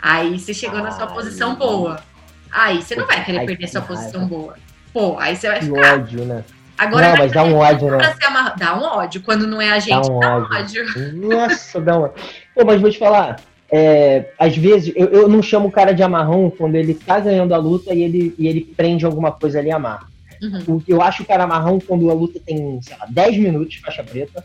Aí 0.02 0.38
você 0.38 0.54
chegou 0.54 0.80
na 0.80 0.90
sua 0.90 1.06
Ai. 1.06 1.14
posição 1.14 1.54
boa. 1.54 2.02
Aí 2.50 2.82
você 2.82 2.96
não 2.96 3.06
vai 3.06 3.24
querer 3.24 3.38
Ai, 3.40 3.46
perder 3.46 3.64
que 3.66 3.70
sua 3.70 3.80
raiva. 3.80 3.94
posição 3.94 4.26
boa. 4.26 4.56
Pô, 4.92 5.16
aí 5.18 5.36
você 5.36 5.48
vai 5.48 5.60
Que 5.60 5.66
ficar. 5.66 5.94
ódio, 5.94 6.24
né? 6.24 6.44
Agora 6.80 7.10
Não, 7.10 7.16
mas 7.18 7.30
dá 7.30 7.44
um 7.44 7.56
ódio, 7.56 7.90
né? 7.90 8.16
amarrar. 8.26 8.58
Dá 8.58 8.74
um 8.74 8.82
ódio. 8.82 9.20
Quando 9.20 9.46
não 9.46 9.60
é 9.60 9.70
a 9.70 9.78
gente, 9.78 10.10
um 10.10 10.18
dá 10.18 10.38
um 10.38 10.42
ódio. 10.44 10.82
ódio. 10.82 11.28
Nossa, 11.28 11.78
dá 11.78 11.98
uma. 11.98 12.08
Pô, 12.54 12.64
mas 12.64 12.80
vou 12.80 12.90
te 12.90 12.98
falar. 12.98 13.36
é, 13.70 14.32
às 14.38 14.56
vezes, 14.56 14.90
eu, 14.96 15.08
eu 15.08 15.28
não 15.28 15.42
chamo 15.42 15.68
o 15.68 15.70
cara 15.70 15.92
de 15.92 16.02
amarrão 16.02 16.50
quando 16.50 16.76
ele 16.76 16.94
tá 16.94 17.20
ganhando 17.20 17.52
a 17.52 17.58
luta 17.58 17.92
e 17.92 18.02
ele, 18.02 18.34
e 18.38 18.48
ele 18.48 18.62
prende 18.62 19.04
alguma 19.04 19.30
coisa 19.30 19.58
ali 19.58 19.68
e 19.68 19.72
amarra. 19.72 20.08
Uhum. 20.42 20.82
Eu 20.88 21.02
acho 21.02 21.22
o 21.22 21.26
cara 21.26 21.44
amarrão 21.44 21.78
quando 21.78 22.10
a 22.10 22.14
luta 22.14 22.40
tem, 22.40 22.80
sei 22.80 22.96
lá, 22.98 23.06
10 23.10 23.36
minutos, 23.36 23.76
faixa 23.76 24.02
preta. 24.02 24.42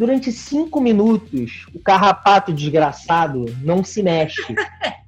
Durante 0.00 0.32
5 0.32 0.80
minutos, 0.80 1.66
o 1.74 1.78
carrapato 1.78 2.54
desgraçado 2.54 3.54
não 3.60 3.84
se 3.84 4.02
mexe. 4.02 4.56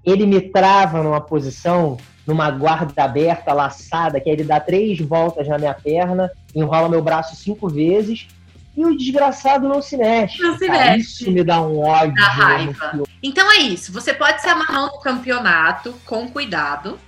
Ele 0.04 0.26
me 0.26 0.38
trava 0.38 1.02
numa 1.02 1.18
posição, 1.18 1.96
numa 2.26 2.50
guarda 2.50 3.02
aberta, 3.02 3.54
laçada, 3.54 4.20
que 4.20 4.28
aí 4.28 4.36
ele 4.36 4.44
dá 4.44 4.60
três 4.60 5.00
voltas 5.00 5.48
na 5.48 5.56
minha 5.56 5.72
perna, 5.72 6.30
enrola 6.54 6.90
meu 6.90 7.00
braço 7.00 7.34
cinco 7.34 7.70
vezes, 7.70 8.28
e 8.76 8.84
o 8.84 8.94
desgraçado 8.94 9.66
não 9.66 9.80
se 9.80 9.96
mexe. 9.96 10.42
Não 10.42 10.58
se 10.58 10.66
cara. 10.66 10.90
mexe. 10.90 11.22
Isso 11.22 11.32
me 11.32 11.42
dá 11.42 11.62
um 11.62 11.78
ódio. 11.78 12.14
Dá 12.14 12.28
raiva. 12.28 13.02
Então 13.22 13.50
é 13.50 13.60
isso. 13.60 13.90
Você 13.92 14.12
pode 14.12 14.42
se 14.42 14.48
amarrar 14.50 14.92
no 14.92 15.00
campeonato 15.00 15.94
com 16.04 16.28
cuidado, 16.28 16.98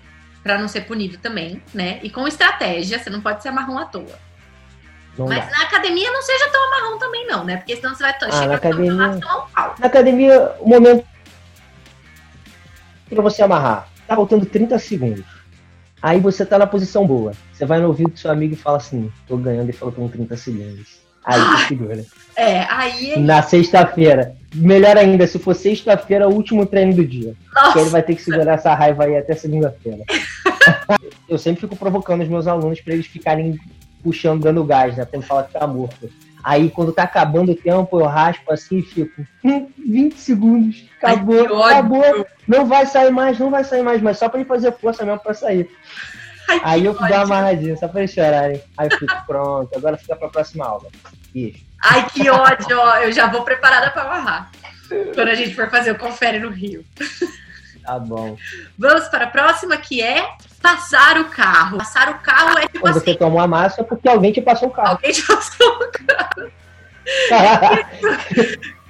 pra 0.43 0.57
não 0.57 0.69
ser 0.69 0.87
punido 0.87 1.19
também, 1.19 1.61
né? 1.75 2.01
E 2.03 2.09
com 2.09 2.27
estratégia, 2.27 2.99
você 2.99 3.11
não 3.11 3.21
pode 3.21 3.43
se 3.43 3.49
amarrar 3.49 3.77
à 3.77 3.85
toa. 3.85 4.24
Não 5.19 5.27
Mas 5.27 5.45
dá. 5.45 5.51
na 5.59 5.63
academia 5.65 6.11
não 6.11 6.23
seja 6.23 6.49
tão 6.51 6.65
amarrão 6.67 6.99
também, 6.99 7.27
não, 7.27 7.45
né? 7.45 7.57
Porque 7.59 7.77
senão 7.77 7.95
você 7.95 8.03
vai 8.03 8.13
Ah, 8.13 8.31
chegar 8.33 8.47
na 8.49 8.55
academia- 8.55 9.21
pau. 9.55 9.75
Na 9.79 9.87
academia, 9.87 10.53
o 10.61 10.69
momento 10.69 11.05
para 13.09 13.23
você 13.23 13.43
amarrar, 13.43 13.89
tá 14.09 14.17
faltando 14.17 14.45
30 14.47 14.79
segundos. 14.79 15.25
Aí 16.03 16.21
você 16.21 16.45
tá 16.45 16.59
na 16.59 16.67
posição 16.67 17.07
boa. 17.07 17.33
Você 17.53 17.65
vai 17.65 17.81
no 17.81 17.87
ouvido 17.89 18.11
do 18.11 18.19
seu 18.19 18.31
amigo 18.31 18.55
e 18.55 18.57
fala 18.57 18.77
assim: 18.79 19.11
tô 19.27 19.37
ganhando 19.37 19.71
e 19.71 19.73
faltam 19.73 20.09
30 20.09 20.37
segundos. 20.37 20.99
Aí 21.25 21.41
você 21.41 21.69
segura. 21.69 22.05
É, 22.37 22.61
aí. 22.71 23.19
Na 23.21 23.41
sexta-feira. 23.43 24.37
Melhor 24.55 24.99
ainda, 24.99 25.27
se 25.27 25.39
for 25.39 25.55
sexta-feira, 25.55 26.29
o 26.29 26.35
último 26.35 26.67
treino 26.67 26.95
do 26.95 27.07
dia. 27.07 27.35
Porque 27.53 27.79
ele 27.79 27.89
vai 27.91 28.03
ter 28.03 28.15
que 28.17 28.23
segurar 28.23 28.55
essa 28.55 28.75
raiva 28.75 29.05
aí 29.05 29.17
até 29.17 29.35
segunda-feira. 29.35 30.05
Eu 31.27 31.39
sempre 31.39 31.63
fico 31.63 31.75
provocando 31.77 32.23
os 32.23 32.29
meus 32.29 32.47
alunos 32.47 32.81
para 32.83 32.93
eles 32.93 33.07
ficarem 33.07 33.59
puxando, 34.05 34.43
dando 34.43 34.63
gás, 34.65 34.97
né? 34.97 35.05
Quando 35.05 35.23
fala 35.25 35.43
que 35.45 35.53
tá 35.59 35.67
morto. 35.67 36.09
Aí, 36.45 36.69
quando 36.71 36.93
tá 36.93 37.05
acabando 37.05 37.53
o 37.53 37.57
tempo, 37.57 37.99
eu 37.99 38.05
raspo 38.07 38.53
assim 38.53 38.79
e 38.79 38.83
fico. 38.83 39.27
"Hum, 39.43 39.67
20 39.79 40.19
segundos. 40.21 40.85
Ai, 41.03 41.15
Acabou, 41.15 41.39
ódio. 41.43 41.65
acabou. 41.65 42.27
Não 42.47 42.67
vai 42.67 42.85
sair 42.85 43.11
mais, 43.11 43.39
não 43.39 43.51
vai 43.51 43.65
sair 43.65 43.83
mais, 43.83 44.03
mas 44.03 44.19
só 44.19 44.29
pra 44.29 44.39
ele 44.41 44.49
fazer 44.49 44.73
força 44.73 45.05
mesmo 45.07 45.21
pra 45.21 45.33
sair. 45.33 45.71
ai, 46.49 46.61
Aí 46.63 46.85
eu 46.85 46.93
dou 46.93 47.03
uma 47.07 47.23
amarradinha, 47.23 47.75
só 47.79 47.89
pra 47.89 48.01
eles 48.03 48.13
chorarem. 48.13 48.63
Aí 48.77 48.89
eu 48.91 48.99
fico, 48.99 49.27
pronto, 49.27 49.71
agora 49.75 49.97
fica 49.97 50.15
pra 50.17 50.29
próxima 50.29 50.67
aula. 50.67 50.89
Isso. 51.35 51.65
Ai, 51.83 52.07
que 52.11 52.29
ódio, 52.29 52.79
ó. 52.79 52.97
Eu 52.99 53.11
já 53.11 53.27
vou 53.27 53.43
preparada 53.43 53.91
pra 53.91 54.03
amarrar. 54.03 54.51
Quando 55.15 55.29
a 55.29 55.35
gente 55.35 55.55
for 55.55 55.71
fazer 55.71 55.93
o 55.93 55.99
confere 55.99 56.39
no 56.39 56.51
Rio. 56.51 56.85
Tá 57.85 57.99
bom. 57.99 58.37
Vamos 58.79 59.09
para 59.09 59.25
a 59.25 59.31
próxima, 59.31 59.77
que 59.79 60.03
é 60.03 60.27
passar 60.65 61.19
o 61.19 61.27
carro. 61.27 61.77
Passar 61.77 62.09
o 62.09 62.15
carro 62.21 62.59
é 62.59 62.63
tipo 62.63 62.81
Quando 62.81 62.97
assim. 62.97 63.13
você 63.13 63.19
tomou 63.19 63.39
a 63.39 63.47
massa 63.47 63.83
é 63.83 63.85
porque 63.85 64.09
alguém 64.09 64.33
te 64.33 64.41
passou 64.41 64.69
o 64.69 64.73
carro. 64.73 64.93
Alguém 64.93 65.13
te 65.13 65.23
passou. 65.27 65.79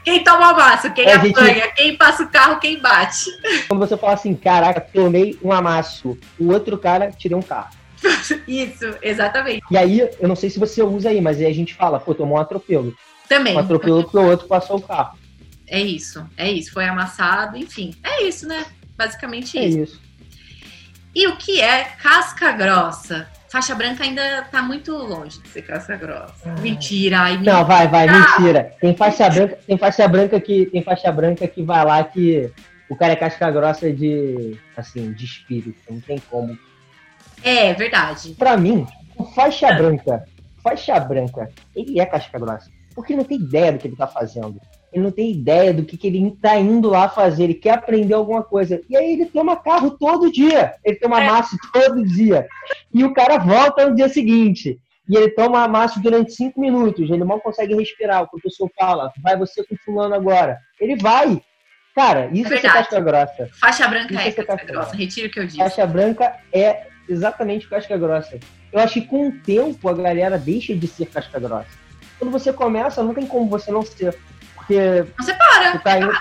Quem 0.04 0.22
toma 0.22 0.52
o 0.52 0.56
maço, 0.56 0.92
quem 0.92 1.06
É, 1.06 1.18
gente- 1.18 1.38
apanha, 1.38 1.68
quem 1.72 1.96
passa 1.96 2.24
o 2.24 2.28
carro, 2.28 2.60
quem 2.60 2.78
bate. 2.78 3.24
Quando 3.66 3.80
você 3.80 3.96
fala 3.96 4.12
assim, 4.12 4.34
caraca, 4.34 4.78
tomei 4.78 5.38
um 5.42 5.50
amasso, 5.50 6.18
o 6.38 6.52
outro 6.52 6.76
cara 6.76 7.10
tirou 7.10 7.40
um 7.40 7.42
carro. 7.42 7.70
Isso, 8.46 8.94
exatamente. 9.00 9.62
E 9.70 9.78
aí, 9.78 10.00
eu 10.20 10.28
não 10.28 10.36
sei 10.36 10.50
se 10.50 10.58
você 10.58 10.82
usa 10.82 11.08
aí, 11.08 11.22
mas 11.22 11.38
aí 11.38 11.46
a 11.46 11.54
gente 11.54 11.72
fala, 11.74 11.98
pô, 11.98 12.14
tomou 12.14 12.36
um 12.36 12.40
atropelo. 12.40 12.94
Também. 13.26 13.56
Um 13.56 13.60
atropelo 13.60 14.02
porque 14.02 14.18
o 14.18 14.30
outro 14.30 14.46
passou 14.46 14.76
o 14.76 14.82
carro. 14.82 15.16
É 15.66 15.80
isso, 15.80 16.22
é 16.36 16.52
isso. 16.52 16.70
Foi 16.74 16.84
amassado, 16.84 17.56
enfim. 17.56 17.94
É 18.04 18.24
isso, 18.24 18.46
né? 18.46 18.66
Basicamente 18.98 19.56
É 19.58 19.64
isso. 19.64 19.78
isso. 19.78 20.00
E 21.14 21.28
o 21.28 21.36
que 21.36 21.60
é 21.60 21.84
casca 22.02 22.52
grossa? 22.52 23.28
Faixa 23.48 23.72
branca 23.72 24.02
ainda 24.02 24.42
tá 24.50 24.60
muito 24.60 24.92
longe 24.92 25.40
de 25.40 25.48
ser 25.48 25.62
casca 25.62 25.96
grossa. 25.96 26.52
Mentira, 26.60 27.20
ai, 27.20 27.36
mentira. 27.36 27.52
Não, 27.52 27.64
vai, 27.64 27.86
vai, 27.86 28.08
mentira. 28.08 28.72
Tem 28.80 28.96
faixa 28.96 29.30
branca, 29.30 29.58
tem 29.64 29.78
faixa 29.78 30.08
branca 30.08 30.40
que 30.40 30.66
tem 30.66 30.82
faixa 30.82 31.12
branca 31.12 31.46
que 31.46 31.62
vai 31.62 31.84
lá 31.84 32.02
que 32.02 32.50
o 32.88 32.96
cara 32.96 33.12
é 33.12 33.16
casca 33.16 33.48
grossa 33.52 33.92
de 33.92 34.58
assim, 34.76 35.12
de 35.12 35.24
espírito, 35.24 35.78
não 35.88 36.00
tem 36.00 36.18
como. 36.28 36.58
É 37.44 37.72
verdade. 37.74 38.34
Pra 38.36 38.56
mim, 38.56 38.84
faixa 39.36 39.72
branca, 39.72 40.24
faixa 40.60 40.98
branca, 40.98 41.48
ele 41.76 42.00
é 42.00 42.06
casca 42.06 42.38
grossa, 42.38 42.70
porque 42.94 43.12
ele 43.12 43.18
não 43.20 43.28
tem 43.28 43.38
ideia 43.38 43.72
do 43.72 43.78
que 43.78 43.88
ele 43.88 43.96
tá 43.96 44.06
fazendo. 44.06 44.60
Ele 44.92 45.02
não 45.02 45.10
tem 45.10 45.32
ideia 45.32 45.74
do 45.74 45.84
que, 45.84 45.96
que 45.96 46.06
ele 46.06 46.30
tá 46.40 46.56
indo 46.56 46.88
lá 46.88 47.08
fazer, 47.08 47.44
ele 47.44 47.54
quer 47.54 47.72
aprender 47.72 48.14
alguma 48.14 48.42
coisa. 48.44 48.80
E 48.88 48.96
aí 48.96 49.12
ele 49.12 49.26
toma 49.26 49.56
carro 49.56 49.90
todo 49.90 50.30
dia, 50.30 50.74
ele 50.84 50.96
toma 50.96 51.20
É. 51.20 51.26
massa 51.26 51.56
todo 51.72 52.04
dia. 52.04 52.46
E 52.92 53.04
o 53.04 53.12
cara 53.12 53.38
volta 53.38 53.88
no 53.88 53.96
dia 53.96 54.08
seguinte. 54.08 54.78
E 55.08 55.16
ele 55.16 55.30
toma 55.30 55.66
massa 55.68 56.00
durante 56.00 56.32
cinco 56.32 56.60
minutos, 56.60 57.10
ele 57.10 57.24
mal 57.24 57.40
consegue 57.40 57.74
respirar. 57.74 58.22
O 58.22 58.30
professor 58.30 58.70
fala, 58.78 59.12
vai 59.22 59.36
você 59.36 59.62
com 59.64 59.76
fulano 59.84 60.14
agora. 60.14 60.58
Ele 60.80 60.96
vai. 60.96 61.42
Cara, 61.94 62.28
isso 62.32 62.52
É 62.52 62.56
é, 62.56 62.60
casca 62.60 63.00
grossa. 63.00 63.48
Faixa 63.60 63.86
branca 63.86 64.14
Isso 64.14 64.22
é 64.22 64.28
é 64.28 64.32
casca 64.32 64.44
casca 64.44 64.72
grossa. 64.72 64.96
Retiro 64.96 65.28
o 65.28 65.30
que 65.30 65.40
eu 65.40 65.46
disse. 65.46 65.58
Caixa 65.58 65.86
branca 65.86 66.36
é 66.52 66.86
exatamente 67.08 67.68
casca 67.68 67.96
grossa. 67.96 68.38
Eu 68.72 68.80
acho 68.80 68.94
que 68.94 69.02
com 69.06 69.28
o 69.28 69.32
tempo 69.32 69.88
a 69.88 69.92
galera 69.92 70.38
deixa 70.38 70.74
de 70.74 70.86
ser 70.86 71.06
casca 71.06 71.38
grossa. 71.38 71.83
Quando 72.24 72.32
você 72.32 72.54
começa, 72.54 73.02
não 73.02 73.12
tem 73.12 73.26
como 73.26 73.50
você 73.50 73.70
não 73.70 73.82
ser. 73.82 74.18
Porque 74.56 75.04
Você 75.18 75.34
para. 75.34 75.72
você 75.72 75.78
tá 75.80 75.98
indo. 75.98 76.12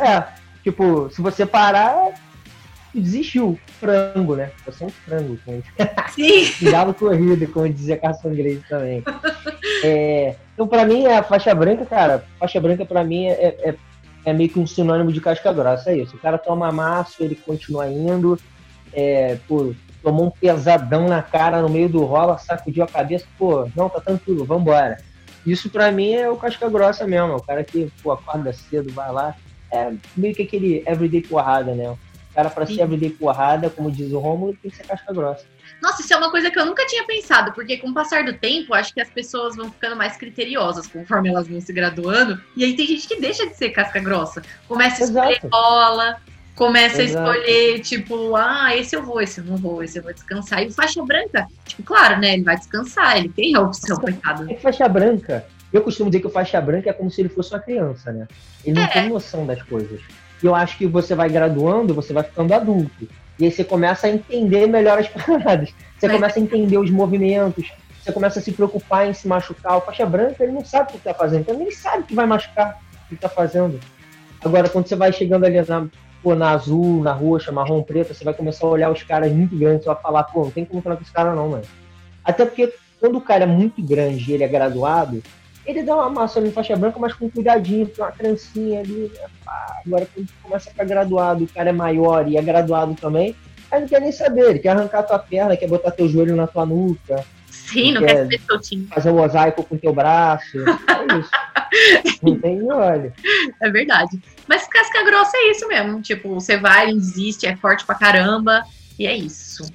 É, 0.00 0.24
tipo, 0.62 1.08
se 1.10 1.22
você 1.22 1.46
parar, 1.46 2.10
desistiu. 2.94 3.58
Frango, 3.80 4.36
né? 4.36 4.50
Você 4.66 4.84
é 4.84 4.86
um 4.88 4.90
frango, 4.90 5.38
gente. 5.46 5.72
Sim. 6.12 6.52
Galo 6.70 6.92
corrido, 6.92 7.50
como 7.50 7.66
dizia 7.72 7.96
Carson 7.96 8.34
Grace 8.34 8.62
também. 8.68 9.02
É, 9.82 10.34
Então, 10.52 10.68
pra 10.68 10.84
mim, 10.84 11.06
a 11.06 11.22
faixa 11.22 11.54
branca, 11.54 11.86
cara, 11.86 12.24
faixa 12.38 12.60
branca 12.60 12.84
pra 12.84 13.02
mim 13.02 13.26
é, 13.26 13.56
é, 13.62 13.74
é 14.26 14.32
meio 14.34 14.50
que 14.50 14.58
um 14.58 14.66
sinônimo 14.66 15.10
de 15.12 15.20
casca 15.20 15.50
grossa, 15.50 15.92
é 15.92 15.96
isso. 15.96 16.14
O 16.16 16.18
cara 16.18 16.36
toma 16.36 16.70
maço, 16.70 17.22
ele 17.22 17.36
continua 17.36 17.88
indo, 17.88 18.38
é, 18.92 19.38
pô, 19.48 19.72
tomou 20.02 20.26
um 20.26 20.30
pesadão 20.30 21.08
na 21.08 21.22
cara 21.22 21.62
no 21.62 21.68
meio 21.70 21.88
do 21.88 22.04
rola, 22.04 22.36
sacudiu 22.36 22.82
a 22.84 22.88
cabeça, 22.88 23.24
pô, 23.38 23.66
não, 23.74 23.88
tá 23.88 24.00
tranquilo, 24.00 24.44
vambora. 24.44 24.98
Isso 25.46 25.70
pra 25.70 25.90
mim 25.90 26.12
é 26.12 26.28
o 26.28 26.36
casca 26.36 26.68
grossa 26.68 27.06
mesmo, 27.06 27.32
é 27.32 27.36
o 27.36 27.42
cara 27.42 27.64
que, 27.64 27.90
pô, 28.02 28.12
acorda 28.12 28.52
cedo, 28.52 28.92
vai 28.92 29.10
lá. 29.12 29.34
É 29.70 29.92
meio 30.16 30.34
que 30.34 30.42
aquele 30.42 30.82
everyday 30.86 31.22
porrada, 31.22 31.74
né? 31.74 31.90
O 31.90 31.98
cara 32.34 32.50
pra 32.50 32.66
ser 32.66 32.80
everyday 32.80 33.10
porrada, 33.10 33.68
como 33.68 33.90
diz 33.90 34.12
o 34.12 34.18
Romulo, 34.18 34.56
tem 34.62 34.70
que 34.70 34.76
ser 34.76 34.86
casca 34.86 35.12
grossa. 35.12 35.44
Nossa, 35.82 36.02
isso 36.02 36.12
é 36.12 36.16
uma 36.16 36.30
coisa 36.30 36.50
que 36.50 36.58
eu 36.58 36.66
nunca 36.66 36.86
tinha 36.86 37.04
pensado, 37.04 37.52
porque 37.52 37.76
com 37.76 37.88
o 37.88 37.94
passar 37.94 38.24
do 38.24 38.32
tempo, 38.32 38.74
acho 38.74 38.92
que 38.92 39.00
as 39.00 39.10
pessoas 39.10 39.56
vão 39.56 39.70
ficando 39.70 39.96
mais 39.96 40.16
criteriosas 40.16 40.86
conforme 40.86 41.28
elas 41.28 41.46
vão 41.46 41.60
se 41.60 41.72
graduando. 41.72 42.40
E 42.56 42.64
aí 42.64 42.74
tem 42.74 42.86
gente 42.86 43.06
que 43.06 43.20
deixa 43.20 43.46
de 43.46 43.56
ser 43.56 43.70
casca 43.70 44.00
grossa. 44.00 44.42
Começa 44.66 45.02
a 45.02 45.06
escolher 45.06 45.40
bola, 45.48 46.20
começa 46.58 47.00
Exato. 47.02 47.30
a 47.30 47.36
escolher, 47.38 47.78
tipo, 47.80 48.34
ah, 48.36 48.76
esse 48.76 48.96
eu 48.96 49.02
vou, 49.02 49.20
esse 49.20 49.38
eu 49.40 49.44
não 49.44 49.56
vou, 49.56 49.82
esse 49.82 49.96
eu 49.98 50.02
vou 50.02 50.12
descansar. 50.12 50.62
E 50.62 50.66
o 50.66 50.72
faixa 50.72 51.02
branca, 51.04 51.46
tipo, 51.64 51.82
claro, 51.84 52.20
né? 52.20 52.34
Ele 52.34 52.42
vai 52.42 52.56
descansar, 52.56 53.16
ele 53.16 53.28
tem 53.28 53.54
a 53.54 53.60
opção, 53.60 53.96
coitado. 53.96 54.50
É 54.50 54.56
faixa 54.56 54.88
branca, 54.88 55.46
eu 55.72 55.80
costumo 55.82 56.10
dizer 56.10 56.20
que 56.20 56.26
o 56.26 56.30
faixa 56.30 56.60
branca 56.60 56.90
é 56.90 56.92
como 56.92 57.10
se 57.10 57.20
ele 57.20 57.28
fosse 57.28 57.54
uma 57.54 57.60
criança, 57.60 58.10
né? 58.12 58.26
Ele 58.64 58.74
não 58.74 58.82
É. 58.82 58.88
tem 58.88 59.08
noção 59.08 59.46
das 59.46 59.62
coisas. 59.62 60.00
E 60.42 60.46
eu 60.46 60.54
acho 60.54 60.76
que 60.76 60.86
você 60.86 61.14
vai 61.14 61.28
graduando, 61.28 61.94
você 61.94 62.12
vai 62.12 62.24
ficando 62.24 62.52
adulto. 62.52 63.08
E 63.38 63.44
aí 63.44 63.52
você 63.52 63.62
começa 63.62 64.08
a 64.08 64.10
entender 64.10 64.66
melhor 64.66 64.98
as 64.98 65.06
paradas. 65.08 65.70
Você 65.96 66.08
Mas- 66.08 66.16
começa 66.16 66.38
a 66.40 66.42
entender 66.42 66.76
os 66.78 66.90
movimentos. 66.90 67.70
Você 68.02 68.12
começa 68.12 68.38
a 68.38 68.42
se 68.42 68.50
preocupar 68.52 69.06
em 69.08 69.12
se 69.14 69.28
machucar. 69.28 69.76
O 69.76 69.80
faixa 69.80 70.04
branca, 70.06 70.42
ele 70.42 70.52
não 70.52 70.64
sabe 70.64 70.90
o 70.90 70.92
que 70.94 70.98
tá 70.98 71.14
fazendo. 71.14 71.42
Então, 71.42 71.54
ele 71.54 71.64
nem 71.64 71.72
sabe 71.72 72.02
que 72.04 72.14
vai 72.14 72.26
machucar 72.26 72.80
o 73.04 73.08
que 73.10 73.16
tá 73.16 73.28
fazendo. 73.28 73.78
Agora, 74.44 74.68
quando 74.68 74.86
você 74.88 74.96
vai 74.96 75.12
chegando 75.12 75.44
ali 75.44 75.60
na, 75.60 75.86
pô, 76.28 76.34
na 76.34 76.50
azul, 76.50 77.02
na 77.02 77.12
roxa, 77.12 77.50
marrom, 77.50 77.82
preta, 77.82 78.12
você 78.12 78.22
vai 78.22 78.34
começar 78.34 78.66
a 78.66 78.70
olhar 78.70 78.90
os 78.90 79.02
caras 79.02 79.32
muito 79.32 79.56
grandes. 79.56 79.84
Você 79.84 79.88
vai 79.88 80.02
falar, 80.02 80.24
pô, 80.24 80.44
não 80.44 80.50
tem 80.50 80.62
como 80.62 80.82
falar 80.82 80.96
com 80.96 81.02
esse 81.02 81.12
cara 81.12 81.34
não, 81.34 81.48
mano. 81.48 81.64
Até 82.22 82.44
porque 82.44 82.70
quando 83.00 83.16
o 83.16 83.20
cara 83.20 83.44
é 83.44 83.46
muito 83.46 83.80
grande 83.82 84.30
e 84.30 84.34
ele 84.34 84.44
é 84.44 84.48
graduado, 84.48 85.22
ele 85.64 85.82
dá 85.82 85.96
uma 85.96 86.10
massa 86.10 86.38
ali 86.38 86.48
em 86.48 86.52
faixa 86.52 86.76
branca, 86.76 86.98
mas 86.98 87.14
com 87.14 87.30
cuidadinho, 87.30 87.86
tem 87.86 88.04
uma 88.04 88.12
criancinha 88.12 88.80
ali. 88.80 89.10
né, 89.14 89.26
pá. 89.42 89.80
Agora, 89.86 90.06
quando 90.14 90.28
começa 90.42 90.68
a 90.68 90.72
ficar 90.72 90.84
graduado, 90.84 91.44
o 91.44 91.48
cara 91.48 91.70
é 91.70 91.72
maior 91.72 92.28
e 92.28 92.36
é 92.36 92.42
graduado 92.42 92.94
também, 92.94 93.34
aí 93.70 93.80
não 93.80 93.88
quer 93.88 94.00
nem 94.02 94.12
saber, 94.12 94.50
ele 94.50 94.58
quer 94.58 94.70
arrancar 94.70 95.04
tua 95.04 95.18
perna, 95.18 95.56
quer 95.56 95.68
botar 95.68 95.92
teu 95.92 96.08
joelho 96.10 96.36
na 96.36 96.46
tua 96.46 96.66
nuca, 96.66 97.24
Sim, 97.50 97.92
não 97.92 98.02
quer 98.02 98.26
ser 98.26 98.40
soltinho. 98.42 98.86
fazer 98.88 99.10
um 99.10 99.16
mosaico 99.16 99.64
com 99.64 99.78
teu 99.78 99.94
braço. 99.94 100.58
É 100.58 101.18
isso. 101.18 101.30
Não 102.22 102.38
tem 102.40 102.62
olho. 102.72 103.12
É 103.60 103.70
verdade. 103.70 104.18
Mas 104.48 104.66
casca 104.66 105.04
grossa 105.04 105.36
é 105.36 105.50
isso 105.50 105.68
mesmo. 105.68 106.00
Tipo, 106.00 106.34
você 106.34 106.56
vai, 106.56 106.92
desiste, 106.92 107.46
é 107.46 107.56
forte 107.56 107.84
pra 107.84 107.94
caramba. 107.94 108.64
E 108.98 109.06
é 109.06 109.14
isso. 109.14 109.70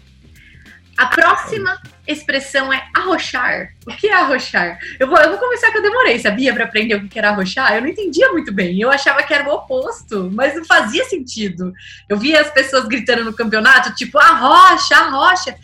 A 0.98 1.08
próxima 1.08 1.80
expressão 2.08 2.72
é 2.72 2.84
arrochar. 2.94 3.70
O 3.88 3.96
que 3.96 4.08
é 4.08 4.14
arrochar? 4.14 4.78
Eu 5.00 5.08
vou, 5.08 5.18
eu 5.18 5.30
vou 5.30 5.40
começar 5.40 5.72
que 5.72 5.78
eu 5.78 5.82
demorei, 5.82 6.20
sabia? 6.20 6.54
Pra 6.54 6.66
aprender 6.66 6.96
o 6.96 7.08
que 7.08 7.18
era 7.18 7.30
arrochar. 7.30 7.74
Eu 7.74 7.82
não 7.82 7.88
entendia 7.88 8.32
muito 8.32 8.54
bem. 8.54 8.80
Eu 8.80 8.92
achava 8.92 9.24
que 9.24 9.34
era 9.34 9.48
o 9.50 9.54
oposto, 9.54 10.30
mas 10.32 10.56
não 10.56 10.66
fazia 10.66 11.04
sentido. 11.06 11.74
Eu 12.08 12.18
via 12.18 12.42
as 12.42 12.52
pessoas 12.52 12.86
gritando 12.86 13.24
no 13.24 13.34
campeonato, 13.34 13.96
tipo, 13.96 14.20
arrocha, 14.20 14.96
arrocha. 14.96 15.56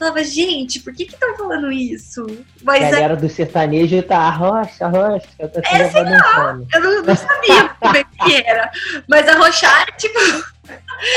Eu 0.00 0.06
Falava, 0.06 0.24
gente, 0.24 0.80
por 0.80 0.94
que 0.94 1.04
que 1.04 1.12
estão 1.12 1.36
falando 1.36 1.70
isso? 1.70 2.24
A 2.24 2.64
Mas 2.64 2.84
aí 2.84 2.90
galera 2.90 3.16
do 3.16 3.28
sertanejo 3.28 4.02
tá 4.02 4.16
arrocha, 4.16 4.86
arrocha, 4.86 5.28
tá 5.36 5.60
É, 5.62 5.88
tudo 5.88 6.04
dançando. 6.04 6.66
eu 6.72 6.80
não, 6.80 7.02
não 7.02 7.16
sabia 7.16 7.62
muito 7.64 7.92
bem 7.92 8.02
o 8.02 8.24
que 8.24 8.46
era. 8.46 8.70
Mas 9.06 9.28
arrochar 9.28 9.82
é 9.82 9.92
tipo. 9.92 10.18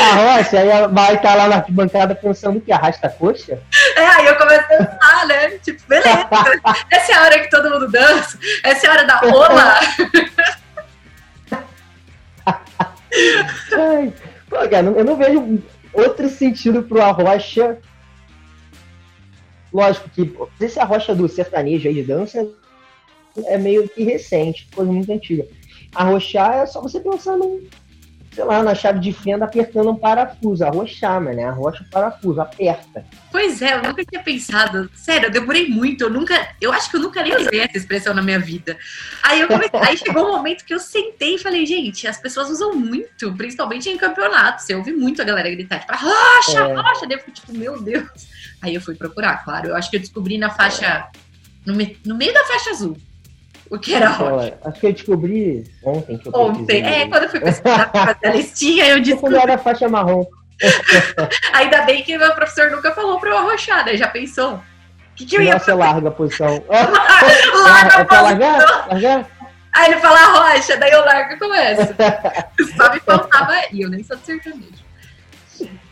Arrocha, 0.01 0.59
aí 0.59 0.87
vai 0.91 1.15
estar 1.15 1.35
lá 1.35 1.47
na 1.47 1.55
arquibancada 1.57 2.13
pensando 2.13 2.59
que 2.59 2.73
arrasta 2.73 3.07
a 3.07 3.09
coxa. 3.09 3.57
É, 3.95 4.05
aí 4.05 4.25
eu 4.25 4.35
começo 4.35 4.65
a 4.65 4.77
dançar, 4.77 5.27
né? 5.27 5.49
Tipo, 5.59 5.81
beleza. 5.87 6.27
Essa 6.91 7.11
é 7.11 7.15
a 7.15 7.21
hora 7.21 7.39
que 7.39 7.49
todo 7.49 7.69
mundo 7.69 7.89
dança. 7.89 8.37
Essa 8.63 8.87
é 8.87 8.89
a 8.89 8.93
hora 8.93 9.05
da 9.05 9.21
ola. 9.23 9.79
Ai, 13.77 14.13
pô, 14.49 14.57
cara, 14.69 14.87
eu 14.87 15.05
não 15.05 15.15
vejo 15.15 15.63
outro 15.93 16.27
sentido 16.27 16.83
pro 16.83 17.01
arrocha. 17.01 17.77
Lógico 19.73 20.09
que 20.09 20.31
esse 20.63 20.79
arrocha 20.79 21.15
do 21.15 21.27
sertanejo 21.27 21.87
aí 21.87 21.95
de 21.95 22.03
dança 22.03 22.47
é 23.47 23.57
meio 23.57 23.89
que 23.89 24.03
recente, 24.03 24.67
coisa 24.75 24.91
muito 24.91 25.11
antiga. 25.11 25.45
Arrochar 25.95 26.57
é 26.57 26.65
só 26.67 26.79
você 26.81 26.99
pensar 26.99 27.35
num, 27.37 27.67
sei 28.33 28.43
lá, 28.43 28.61
na 28.61 28.75
chave 28.75 28.99
de 28.99 29.11
fenda 29.11 29.45
apertando 29.45 29.89
um 29.89 29.95
parafuso. 29.95 30.63
Arrochar, 30.63 31.19
mano, 31.21 31.35
né? 31.37 31.45
Arrocha 31.45 31.83
o 31.83 31.89
parafuso, 31.89 32.39
aperta. 32.41 33.03
Pois 33.31 33.61
é, 33.63 33.73
eu 33.73 33.81
nunca 33.83 34.03
tinha 34.05 34.21
pensado. 34.21 34.89
Sério, 34.93 35.27
eu 35.27 35.31
demorei 35.31 35.67
muito. 35.67 36.03
Eu 36.03 36.09
nunca. 36.11 36.35
Eu 36.61 36.71
acho 36.71 36.89
que 36.91 36.97
eu 36.97 37.01
nunca 37.01 37.23
nem 37.23 37.35
usei 37.35 37.59
essa 37.61 37.77
expressão 37.77 38.13
na 38.13 38.21
minha 38.21 38.39
vida. 38.39 38.77
Aí, 39.23 39.41
eu 39.41 39.47
comecei- 39.47 39.79
aí 39.81 39.97
chegou 39.97 40.27
um 40.27 40.31
momento 40.35 40.63
que 40.65 40.73
eu 40.73 40.79
sentei 40.79 41.35
e 41.35 41.39
falei, 41.39 41.65
gente, 41.65 42.07
as 42.07 42.17
pessoas 42.19 42.49
usam 42.51 42.75
muito, 42.75 43.33
principalmente 43.35 43.89
em 43.89 43.97
campeonatos. 43.97 44.69
Eu 44.69 44.79
ouvi 44.79 44.93
muito 44.93 45.19
a 45.21 45.25
galera 45.25 45.49
gritar, 45.49 45.79
tipo, 45.79 45.91
arrocha, 45.93 46.59
É. 46.59 46.73
arrocha. 46.75 47.05
Eu 47.09 47.17
fiquei, 47.19 47.33
tipo, 47.33 47.53
meu 47.57 47.81
Deus. 47.81 48.07
Aí 48.63 48.73
eu 48.75 48.81
fui 48.81 48.95
procurar, 48.95 49.43
claro. 49.43 49.67
Eu 49.67 49.75
acho 49.75 49.89
que 49.89 49.97
eu 49.97 49.99
descobri 49.99 50.37
na 50.37 50.49
faixa. 50.49 51.05
No, 51.65 51.75
me- 51.75 51.99
no 52.05 52.15
meio 52.15 52.33
da 52.33 52.43
faixa 52.45 52.69
azul. 52.71 52.95
O 53.69 53.77
que 53.77 53.93
era 53.93 54.07
arrocha. 54.07 54.57
Ó, 54.63 54.69
acho 54.69 54.79
que 54.79 54.87
eu 54.87 54.93
descobri 54.93 55.63
ontem 55.83 56.17
que 56.17 56.27
eu 56.29 56.33
Ontem. 56.33 56.81
É, 56.85 57.07
quando 57.07 57.23
eu 57.23 57.29
fui 57.29 57.39
pesquisar 57.41 57.89
fazer 57.91 58.27
a 58.27 58.29
listinha, 58.31 58.85
eu 58.87 58.95
Quando 58.95 59.05
descobri. 59.05 59.37
era 59.37 59.57
faixa 59.57 59.89
marrom. 59.89 60.25
Ainda 61.53 61.81
bem 61.81 62.03
que 62.03 62.17
meu 62.17 62.33
professor 62.33 62.71
nunca 62.71 62.91
falou 62.93 63.19
pra 63.19 63.29
eu 63.31 63.37
arrochar, 63.37 63.85
né? 63.85 63.97
Já 63.97 64.07
pensou? 64.07 64.55
O 64.55 64.61
que, 65.15 65.25
que 65.25 65.37
eu 65.37 65.41
ia 65.41 65.53
Nossa, 65.53 65.65
você 65.65 65.73
larga 65.73 66.07
a 66.07 66.11
posição. 66.11 66.63
Larga 67.63 68.07
a 68.17 68.21
largar? 68.21 68.87
Largar? 68.87 69.27
Aí 69.75 69.91
ele 69.91 69.99
fala 70.01 70.19
arrocha, 70.19 70.77
daí 70.77 70.91
eu 70.91 71.03
largo 71.03 71.33
e 71.33 71.37
começo. 71.39 71.93
Só 72.77 72.93
me 72.93 72.99
faltava 72.99 73.53
e 73.71 73.81
eu 73.81 73.89
nem 73.89 74.03
sou 74.03 74.15
de 74.17 74.25
sertanejo. 74.25 74.83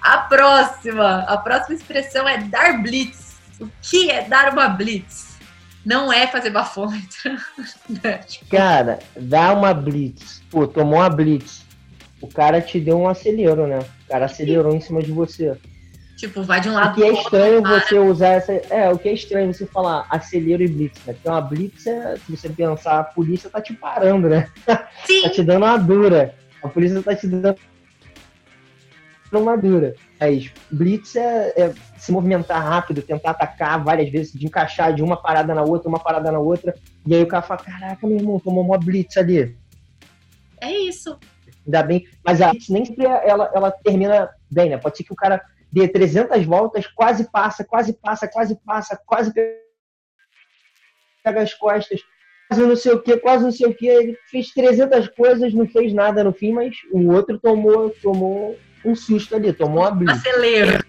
A 0.01 0.17
próxima, 0.19 1.19
a 1.27 1.37
próxima 1.37 1.75
expressão 1.75 2.27
é 2.27 2.37
dar 2.39 2.81
blitz. 2.81 3.35
O 3.59 3.67
que 3.81 4.09
é 4.09 4.23
dar 4.23 4.51
uma 4.51 4.67
blitz? 4.67 5.37
Não 5.85 6.11
é 6.11 6.27
fazer 6.27 6.49
bafômetro. 6.49 7.31
né? 8.03 8.17
Tipo, 8.19 8.45
Cara, 8.55 8.99
dá 9.15 9.53
uma 9.53 9.73
blitz. 9.73 10.41
Pô, 10.49 10.67
tomou 10.67 10.99
uma 10.99 11.09
blitz. 11.09 11.65
O 12.19 12.27
cara 12.27 12.61
te 12.61 12.79
deu 12.79 12.99
um 12.99 13.07
acelero, 13.07 13.65
né? 13.67 13.79
O 13.79 14.07
cara 14.11 14.25
acelerou 14.25 14.75
em 14.75 14.81
cima 14.81 15.01
de 15.01 15.11
você. 15.11 15.55
tipo, 16.17 16.43
vai 16.43 16.61
de 16.61 16.69
um 16.69 16.73
O 16.73 16.75
lado 16.75 16.95
que 16.95 17.01
é 17.03 17.05
outro. 17.07 17.21
estranho 17.23 17.61
para. 17.63 17.79
você 17.79 17.97
usar 17.99 18.27
essa. 18.29 18.51
É, 18.69 18.89
o 18.91 18.97
que 18.97 19.09
é 19.09 19.13
estranho 19.13 19.51
você 19.53 19.65
falar 19.65 20.05
acelero 20.09 20.61
e 20.63 20.67
blitz, 20.67 20.99
né? 21.05 21.13
Porque 21.13 21.29
uma 21.29 21.41
blitz 21.41 21.85
é, 21.87 22.15
se 22.17 22.35
você 22.35 22.49
pensar, 22.49 22.99
a 22.99 23.03
polícia 23.03 23.49
tá 23.49 23.59
te 23.61 23.73
parando, 23.73 24.29
né? 24.29 24.47
Tá 24.65 24.87
Sim, 25.05 25.29
te 25.29 25.43
dando 25.43 25.63
uma 25.65 25.77
dura. 25.77 26.35
A 26.63 26.67
polícia 26.67 27.01
tá 27.01 27.15
te 27.15 27.25
dando 27.27 27.55
uma 29.39 29.57
dura. 29.57 29.95
Mas 30.19 30.51
blitz 30.71 31.15
é, 31.15 31.53
é 31.55 31.73
se 31.97 32.11
movimentar 32.11 32.61
rápido, 32.63 33.01
tentar 33.01 33.31
atacar 33.31 33.83
várias 33.83 34.09
vezes, 34.09 34.33
de 34.33 34.45
encaixar 34.45 34.93
de 34.93 35.01
uma 35.01 35.21
parada 35.21 35.53
na 35.53 35.61
outra, 35.61 35.89
uma 35.89 35.99
parada 35.99 36.31
na 36.31 36.39
outra. 36.39 36.75
E 37.05 37.15
aí 37.15 37.23
o 37.23 37.27
cara 37.27 37.41
fala, 37.41 37.61
caraca, 37.61 38.07
meu 38.07 38.17
irmão, 38.17 38.39
tomou 38.39 38.63
uma 38.63 38.77
blitz 38.77 39.17
ali. 39.17 39.55
é 40.59 40.71
isso. 40.71 41.17
Ainda 41.65 41.83
bem, 41.83 42.07
mas 42.25 42.41
a 42.41 42.49
blitz 42.49 42.69
nem 42.69 42.85
sempre 42.85 43.05
ela, 43.05 43.51
ela 43.53 43.71
termina 43.71 44.29
bem, 44.49 44.69
né? 44.69 44.77
Pode 44.77 44.97
ser 44.97 45.03
que 45.03 45.13
o 45.13 45.15
cara 45.15 45.41
dê 45.71 45.87
300 45.87 46.45
voltas, 46.45 46.85
quase 46.87 47.29
passa, 47.31 47.63
quase 47.63 47.93
passa, 47.93 48.27
quase 48.27 48.55
passa, 48.65 48.99
quase 49.05 49.31
pega 51.23 51.41
as 51.41 51.53
costas, 51.53 52.01
quase 52.49 52.65
não 52.65 52.75
sei 52.75 52.93
o 52.93 53.01
que, 53.01 53.17
quase 53.17 53.43
não 53.43 53.51
sei 53.51 53.67
o 53.67 53.73
que. 53.73 53.87
Ele 53.87 54.17
fez 54.29 54.51
300 54.51 55.07
coisas, 55.09 55.53
não 55.53 55.67
fez 55.67 55.93
nada 55.93 56.23
no 56.23 56.33
fim, 56.33 56.51
mas 56.51 56.75
o 56.91 57.11
outro 57.11 57.39
tomou, 57.39 57.89
tomou 58.01 58.57
um 58.83 58.95
susto 58.95 59.35
ali, 59.35 59.53
tomou 59.53 59.79
uma 59.83 59.91
blitz. 59.91 60.19
Acelero. 60.19 60.83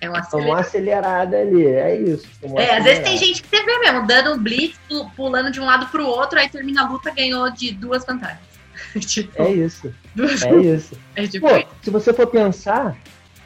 É 0.00 0.08
um 0.10 0.12
Tomou 0.12 0.18
acelero. 0.18 0.48
uma 0.50 0.60
acelerada 0.60 1.36
ali, 1.38 1.66
é 1.66 1.96
isso. 1.96 2.26
tomou 2.40 2.60
É, 2.60 2.76
às 2.76 2.84
vezes 2.84 3.02
tem 3.04 3.16
gente 3.16 3.42
que 3.42 3.48
você 3.48 3.64
vê 3.64 3.78
mesmo, 3.78 4.06
dando 4.06 4.32
um 4.34 4.38
blitz, 4.38 4.78
pu- 4.88 5.10
pulando 5.16 5.50
de 5.50 5.60
um 5.60 5.64
lado 5.64 5.86
pro 5.86 6.06
outro, 6.06 6.38
aí 6.38 6.48
termina 6.48 6.82
a 6.84 6.88
luta, 6.90 7.10
ganhou 7.10 7.50
de 7.50 7.72
duas 7.72 8.04
vantagens. 8.04 8.40
tipo, 9.06 9.42
É 9.42 9.50
isso, 9.52 9.94
duas- 10.14 10.42
é 10.42 10.56
isso. 10.56 10.98
é 11.16 11.26
tipo 11.26 11.48
Pô, 11.48 11.64
se 11.82 11.90
você 11.90 12.12
for 12.12 12.26
pensar 12.26 12.96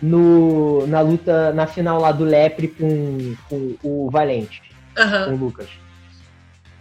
no, 0.03 0.87
na 0.87 1.01
luta, 1.01 1.53
na 1.53 1.66
final 1.66 2.01
lá 2.01 2.11
do 2.12 2.25
Lepre 2.25 2.68
com, 2.68 3.35
com 3.49 3.75
o 3.83 4.11
Valente, 4.11 4.62
aham. 4.97 5.27
com 5.27 5.33
o 5.35 5.37
Lucas. 5.37 5.68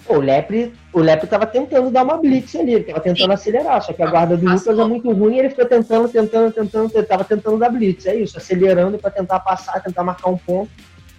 Pô, 0.07 0.15
o 0.15 0.21
Lepre, 0.21 0.73
o 0.93 0.99
Lepre 1.01 1.27
tava 1.27 1.45
tentando 1.45 1.89
dar 1.91 2.03
uma 2.03 2.17
blitz 2.17 2.55
ali, 2.55 2.75
ele 2.75 2.83
tava 2.85 3.01
tentando 3.01 3.27
Sim. 3.27 3.33
acelerar, 3.33 3.81
só 3.83 3.91
que 3.91 4.01
a 4.01 4.07
guarda 4.09 4.37
do 4.37 4.45
Passou. 4.45 4.71
Lucas 4.71 4.85
é 4.85 4.89
muito 4.89 5.11
ruim 5.11 5.35
e 5.35 5.39
ele 5.39 5.49
ficou 5.49 5.65
tentando, 5.65 6.07
tentando, 6.07 6.51
tentando, 6.53 6.91
ele 6.95 7.05
tava 7.05 7.23
tentando 7.25 7.57
dar 7.59 7.69
blitz, 7.69 8.05
é 8.05 8.15
isso, 8.15 8.37
acelerando 8.37 8.97
pra 8.97 9.11
tentar 9.11 9.41
passar, 9.41 9.81
tentar 9.83 10.03
marcar 10.03 10.29
um 10.29 10.37
ponto, 10.37 10.71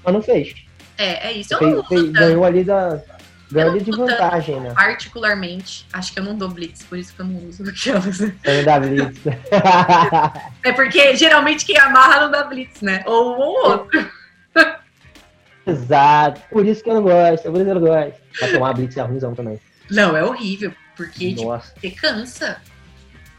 mas 0.02 0.14
não 0.14 0.22
fez. 0.22 0.54
É, 0.96 1.28
é 1.28 1.32
isso. 1.32 1.52
Eu 1.52 1.58
Fez- 1.58 1.74
não 1.74 1.84
fez- 1.84 2.08
ganhou 2.10 2.44
ali 2.44 2.64
da. 2.64 3.00
Ganha 3.50 3.80
de 3.80 3.90
vantagem, 3.90 4.60
né? 4.60 4.72
Particularmente, 4.74 5.86
acho 5.92 6.12
que 6.12 6.20
eu 6.20 6.24
não 6.24 6.36
dou 6.36 6.50
blitz, 6.50 6.82
por 6.82 6.98
isso 6.98 7.14
que 7.14 7.20
eu 7.20 7.24
não 7.26 7.36
uso 7.48 7.62
aquelas. 7.66 8.20
Não 8.20 8.64
dá 8.64 8.78
blitz. 8.80 9.20
É 10.64 10.72
porque 10.72 11.16
geralmente 11.16 11.64
quem 11.64 11.78
amarra 11.78 12.20
não 12.22 12.30
dá 12.30 12.44
blitz, 12.44 12.82
né? 12.82 13.02
Ou 13.06 13.34
um 13.36 13.38
ou 13.40 13.70
outro. 13.70 14.06
Exato. 15.68 16.40
Por 16.50 16.66
isso 16.66 16.82
que 16.82 16.90
eu 16.90 16.94
não 16.94 17.02
gosto, 17.02 17.42
por 17.44 17.56
isso 17.56 17.64
que 17.64 17.70
eu 17.70 17.74
não 17.74 17.80
gosto. 17.80 18.14
Mas 18.40 18.52
tomar 18.52 18.72
blitz 18.74 18.96
é 18.96 19.02
ruimzão 19.02 19.34
também. 19.34 19.60
Não, 19.90 20.16
é 20.16 20.24
horrível, 20.24 20.72
porque 20.96 21.34
tipo, 21.34 21.44
você 21.44 21.90
cansa. 21.90 22.60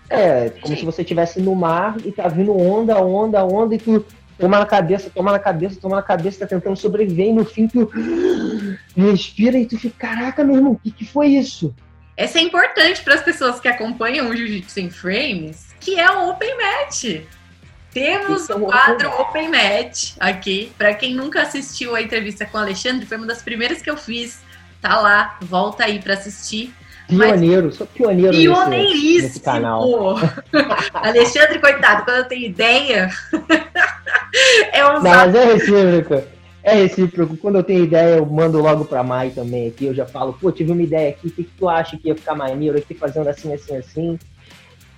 É, 0.09 0.49
como 0.61 0.75
se 0.75 0.83
você 0.83 1.03
estivesse 1.03 1.39
no 1.39 1.55
mar 1.55 1.95
e 2.03 2.11
tá 2.11 2.27
vindo 2.27 2.57
onda, 2.57 2.99
onda, 2.99 3.43
onda, 3.45 3.75
e 3.75 3.77
tu 3.77 4.03
toma 4.39 4.57
na 4.57 4.65
cabeça, 4.65 5.11
toma 5.13 5.31
na 5.31 5.37
cabeça, 5.37 5.79
toma 5.79 5.97
na 5.97 6.01
cabeça, 6.01 6.39
tá 6.39 6.47
tentando 6.47 6.75
sobreviver, 6.75 7.27
e 7.27 7.33
no 7.33 7.45
fim 7.45 7.67
tu 7.67 7.91
respira 8.97 9.57
e 9.59 9.67
tu 9.67 9.77
fica, 9.77 10.07
caraca, 10.07 10.43
meu 10.43 10.55
irmão, 10.55 10.71
o 10.71 10.79
que, 10.79 10.89
que 10.89 11.05
foi 11.05 11.27
isso? 11.27 11.75
Essa 12.17 12.39
é 12.39 12.41
importante 12.41 13.03
para 13.03 13.15
as 13.15 13.21
pessoas 13.21 13.59
que 13.59 13.67
acompanham 13.67 14.29
o 14.29 14.35
Jiu-Jitsu 14.35 14.79
em 14.79 14.89
Frames, 14.89 15.67
que 15.79 15.99
é 15.99 16.11
um 16.11 16.29
Open 16.29 16.57
Match. 16.57 17.21
Temos 17.93 18.49
é 18.49 18.53
o 18.53 18.57
um 18.57 18.65
quadro 18.65 19.09
Open 19.19 19.49
Match 19.49 20.13
aqui. 20.19 20.71
Para 20.77 20.93
quem 20.93 21.15
nunca 21.15 21.41
assistiu 21.41 21.95
a 21.95 22.01
entrevista 22.01 22.45
com 22.45 22.57
o 22.57 22.61
Alexandre, 22.61 23.05
foi 23.05 23.17
uma 23.17 23.25
das 23.25 23.41
primeiras 23.41 23.81
que 23.81 23.89
eu 23.89 23.97
fiz. 23.97 24.41
Tá 24.81 24.99
lá, 24.99 25.37
volta 25.41 25.85
aí 25.85 25.99
para 25.99 26.13
assistir. 26.13 26.73
Pioneiro, 27.07 27.71
sou 27.71 27.87
pioneiro 27.87 28.37
nesse, 28.69 29.21
nesse 29.21 29.39
canal. 29.39 29.83
Alexandre, 30.93 31.57
coitado, 31.57 32.05
quando 32.05 32.17
eu 32.17 32.25
tenho 32.25 32.45
ideia, 32.45 33.09
é 34.71 34.85
um 34.85 34.93
Não, 34.93 35.01
mas 35.01 35.33
é 35.33 35.45
recíproco. 35.45 36.23
É 36.61 36.73
recíproco. 36.75 37.37
Quando 37.37 37.55
eu 37.55 37.63
tenho 37.63 37.83
ideia, 37.83 38.17
eu 38.17 38.25
mando 38.27 38.61
logo 38.61 38.85
pra 38.85 39.01
Mai 39.01 39.31
também 39.31 39.67
aqui. 39.67 39.85
Eu 39.85 39.93
já 39.95 40.05
falo, 40.05 40.33
pô, 40.33 40.51
tive 40.51 40.71
uma 40.71 40.83
ideia 40.83 41.09
aqui, 41.09 41.27
o 41.27 41.31
que, 41.31 41.43
que 41.43 41.51
tu 41.57 41.67
acha 41.67 41.97
que 41.97 42.09
ia 42.09 42.15
ficar 42.15 42.35
maneiro 42.35 42.77
aqui 42.77 42.93
fazendo 42.93 43.27
assim, 43.27 43.51
assim, 43.53 43.75
assim? 43.75 44.19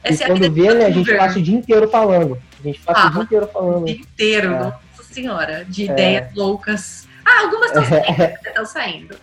Essa 0.03 0.23
e 0.23 0.25
é 0.25 0.27
quando 0.27 0.51
vê, 0.51 0.73
né, 0.73 0.87
a 0.87 0.91
gente 0.91 1.15
passa 1.15 1.39
o 1.39 1.41
dia 1.41 1.55
inteiro 1.55 1.87
falando. 1.87 2.37
A 2.61 2.67
gente 2.67 2.79
passa 2.81 3.01
Ah, 3.01 3.07
o 3.07 3.11
dia 3.13 3.21
inteiro 3.23 3.47
falando. 3.47 3.81
o 3.81 3.85
dia 3.85 3.95
inteiro, 3.95 4.47
É. 4.53 4.59
nossa 4.59 5.03
senhora, 5.03 5.65
de 5.65 5.85
ideias 5.85 6.33
loucas. 6.35 7.07
Ah, 7.25 7.41
algumas 7.41 7.67
estão 7.67 7.85
saindo, 7.85 8.23
estão 8.45 8.65
saindo. 8.65 9.15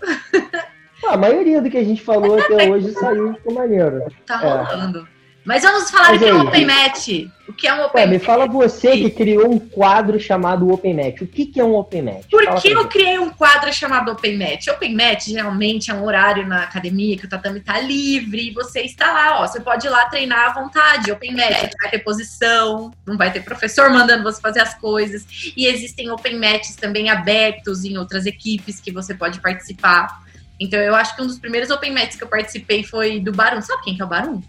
Pô, 1.00 1.08
a 1.10 1.16
maioria 1.16 1.60
do 1.62 1.70
que 1.70 1.76
a 1.78 1.84
gente 1.84 2.02
falou 2.02 2.38
até 2.38 2.68
hoje 2.70 2.92
saiu 2.92 3.34
ficou 3.34 3.54
maneiro. 3.54 4.04
Tá 4.26 4.40
É. 4.42 4.48
rolando. 4.74 5.08
Mas 5.48 5.62
vamos 5.62 5.90
falar 5.90 6.14
o 6.14 6.18
que 6.18 6.26
é 6.26 6.34
um? 6.34 6.40
Open 6.42 6.66
Match. 6.66 7.08
O 7.48 7.54
que 7.54 7.66
é 7.66 7.72
um 7.72 7.78
Ué, 7.78 7.86
Open 7.86 8.06
me 8.06 8.12
Match? 8.18 8.26
fala 8.26 8.46
você 8.46 8.90
que 8.98 9.08
criou 9.08 9.50
um 9.50 9.58
quadro 9.58 10.20
chamado 10.20 10.70
Open 10.70 10.92
Match. 10.92 11.22
O 11.22 11.26
que, 11.26 11.46
que 11.46 11.58
é 11.58 11.64
um 11.64 11.74
Open 11.74 12.02
Match? 12.02 12.26
Por 12.30 12.44
Fala 12.44 12.60
que 12.60 12.70
eu 12.70 12.86
criei 12.86 13.18
um 13.18 13.30
quadro 13.30 13.72
chamado 13.72 14.12
Open 14.12 14.36
Match? 14.36 14.66
Open 14.68 14.94
Match 14.94 15.28
geralmente 15.28 15.90
é 15.90 15.94
um 15.94 16.04
horário 16.04 16.46
na 16.46 16.64
academia 16.64 17.16
que 17.16 17.24
o 17.24 17.28
tatame 17.30 17.60
tá 17.60 17.80
livre 17.80 18.48
e 18.48 18.52
você 18.52 18.82
está 18.82 19.10
lá, 19.10 19.40
ó. 19.40 19.46
Você 19.46 19.58
pode 19.58 19.86
ir 19.86 19.88
lá 19.88 20.04
treinar 20.10 20.50
à 20.50 20.52
vontade. 20.62 21.10
Open 21.10 21.34
Match 21.34 21.72
vai 21.80 21.90
ter 21.92 22.00
posição, 22.00 22.90
não 23.06 23.16
vai 23.16 23.32
ter 23.32 23.40
professor 23.40 23.88
mandando 23.88 24.24
você 24.24 24.42
fazer 24.42 24.60
as 24.60 24.74
coisas. 24.74 25.26
E 25.56 25.64
existem 25.64 26.10
Open 26.10 26.38
Matches 26.38 26.76
também 26.76 27.08
abertos 27.08 27.86
em 27.86 27.96
outras 27.96 28.26
equipes 28.26 28.80
que 28.80 28.92
você 28.92 29.14
pode 29.14 29.40
participar. 29.40 30.20
Então 30.60 30.78
eu 30.78 30.94
acho 30.94 31.16
que 31.16 31.22
um 31.22 31.26
dos 31.26 31.38
primeiros 31.38 31.70
Open 31.70 31.94
Matches 31.94 32.16
que 32.16 32.24
eu 32.24 32.28
participei 32.28 32.84
foi 32.84 33.18
do 33.18 33.32
Barum. 33.32 33.62
Sabe 33.62 33.82
quem 33.84 33.96
que 33.96 34.02
é 34.02 34.04
o 34.04 34.08
Barum? 34.08 34.42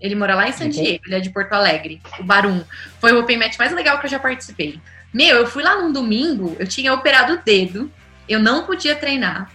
Ele 0.00 0.14
mora 0.14 0.34
lá 0.34 0.48
em 0.48 0.52
San 0.52 0.64
Uhum. 0.64 0.70
Diego, 0.70 1.04
ele 1.06 1.14
é 1.14 1.20
de 1.20 1.30
Porto 1.30 1.52
Alegre. 1.52 2.00
O 2.18 2.22
Barum. 2.24 2.62
Foi 3.00 3.12
o 3.12 3.20
Open 3.20 3.38
Match 3.38 3.58
mais 3.58 3.72
legal 3.72 3.98
que 3.98 4.06
eu 4.06 4.10
já 4.10 4.18
participei. 4.18 4.80
Meu, 5.12 5.36
eu 5.36 5.46
fui 5.46 5.62
lá 5.62 5.80
num 5.80 5.92
domingo, 5.92 6.56
eu 6.58 6.66
tinha 6.66 6.94
operado 6.94 7.34
o 7.34 7.38
dedo, 7.44 7.90
eu 8.28 8.38
não 8.40 8.64
podia 8.64 8.94
treinar. 8.94 9.50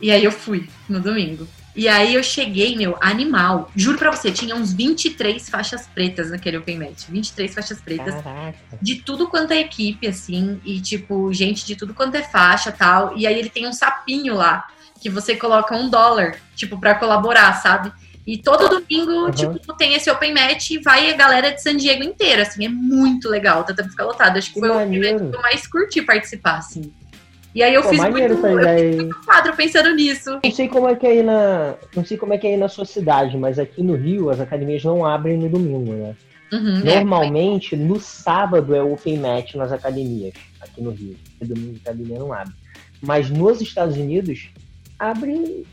E 0.00 0.10
aí 0.10 0.22
eu 0.24 0.32
fui 0.32 0.68
no 0.88 1.00
domingo. 1.00 1.48
E 1.74 1.88
aí 1.88 2.14
eu 2.14 2.22
cheguei, 2.22 2.76
meu, 2.76 2.98
animal. 3.00 3.70
Juro 3.74 3.96
pra 3.96 4.10
você, 4.10 4.30
tinha 4.30 4.54
uns 4.54 4.74
23 4.74 5.48
faixas 5.48 5.86
pretas 5.86 6.30
naquele 6.30 6.58
Open 6.58 6.78
Match. 6.78 7.06
23 7.08 7.54
faixas 7.54 7.80
pretas 7.80 8.14
Caraca. 8.22 8.58
de 8.80 8.96
tudo 8.96 9.26
quanto 9.26 9.52
é 9.52 9.60
equipe, 9.60 10.06
assim, 10.06 10.60
e 10.66 10.80
tipo, 10.80 11.32
gente 11.32 11.64
de 11.64 11.74
tudo 11.74 11.94
quanto 11.94 12.14
é 12.14 12.22
faixa 12.22 12.70
tal. 12.70 13.16
E 13.16 13.26
aí 13.26 13.38
ele 13.38 13.48
tem 13.48 13.66
um 13.66 13.72
sapinho 13.72 14.34
lá, 14.34 14.68
que 15.00 15.08
você 15.08 15.34
coloca 15.34 15.74
um 15.74 15.88
dólar, 15.88 16.36
tipo, 16.54 16.78
pra 16.78 16.94
colaborar, 16.94 17.54
sabe? 17.54 17.90
E 18.26 18.38
todo 18.38 18.68
domingo, 18.68 19.10
Uhum. 19.26 19.30
tipo, 19.32 19.74
tem 19.76 19.94
esse 19.94 20.08
open 20.10 20.32
match 20.32 20.70
e 20.70 20.78
vai 20.78 21.10
a 21.12 21.16
galera 21.16 21.50
de 21.50 21.60
San 21.60 21.76
Diego 21.76 22.04
inteira, 22.04 22.42
assim, 22.42 22.64
é 22.64 22.68
muito 22.68 23.28
legal, 23.28 23.64
tá 23.64 23.74
ficar 23.82 24.04
lotado. 24.04 24.36
Acho 24.38 24.48
que 24.48 24.54
Que 24.54 24.60
foi 24.60 24.68
o 24.68 24.72
open 24.74 24.86
maneiro. 24.86 25.18
match 25.18 25.30
que 25.30 25.36
eu 25.36 25.42
mais 25.42 25.66
curti 25.66 26.02
participar, 26.02 26.58
assim. 26.58 26.92
E 27.54 27.62
aí 27.62 27.74
eu 27.74 27.82
Pô, 27.82 27.90
fiz 27.90 27.98
maneiro 27.98 28.34
muito, 28.38 28.46
eu 28.58 28.96
muito 28.96 29.24
quadro 29.26 29.54
pensando 29.54 29.94
nisso. 29.94 30.38
Não 30.42 30.50
sei 30.52 30.68
como 30.68 30.88
é 30.88 30.94
que 30.96 31.06
é 31.06 31.10
aí 31.10 31.22
na. 31.22 31.74
Não 31.94 32.04
sei 32.04 32.16
como 32.16 32.32
é 32.32 32.38
que 32.38 32.46
é 32.46 32.50
aí 32.50 32.56
na 32.56 32.68
sua 32.68 32.84
cidade, 32.86 33.36
mas 33.36 33.58
aqui 33.58 33.82
no 33.82 33.94
Rio 33.94 34.30
as 34.30 34.40
academias 34.40 34.82
não 34.84 35.04
abrem 35.04 35.36
no 35.36 35.48
domingo, 35.50 35.92
né? 35.92 36.14
Uhum, 36.50 36.80
é. 36.80 36.94
Normalmente, 36.94 37.76
no 37.76 37.98
sábado 38.00 38.74
é 38.74 38.82
o 38.82 38.92
open 38.94 39.18
match 39.18 39.54
nas 39.54 39.70
academias, 39.72 40.32
aqui 40.60 40.80
no 40.80 40.90
Rio. 40.92 41.16
Porque 41.38 41.52
domingo 41.52 41.76
a 41.84 41.90
academia 41.90 42.18
não 42.18 42.32
abre. 42.32 42.54
Mas 43.02 43.28
nos 43.28 43.60
Estados 43.60 43.96
Unidos, 43.96 44.48
abre 44.98 45.66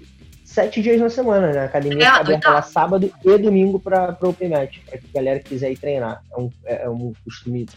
sete 0.49 0.81
dias 0.81 0.99
na 0.99 1.09
semana, 1.09 1.51
né? 1.51 1.59
A 1.59 1.65
academia 1.65 2.05
É, 2.05 2.07
aberta 2.07 2.49
lá 2.49 2.61
sábado 2.61 3.11
e 3.23 3.37
domingo 3.37 3.79
para 3.79 4.17
o 4.21 4.29
open 4.29 4.49
match, 4.49 4.77
para 4.85 4.97
que 4.97 5.05
a 5.13 5.13
galera 5.13 5.39
quiser 5.39 5.71
ir 5.71 5.77
treinar. 5.77 6.23
É 6.31 6.39
um, 6.39 6.51
é 6.65 6.89
um 6.89 7.13
costume 7.23 7.67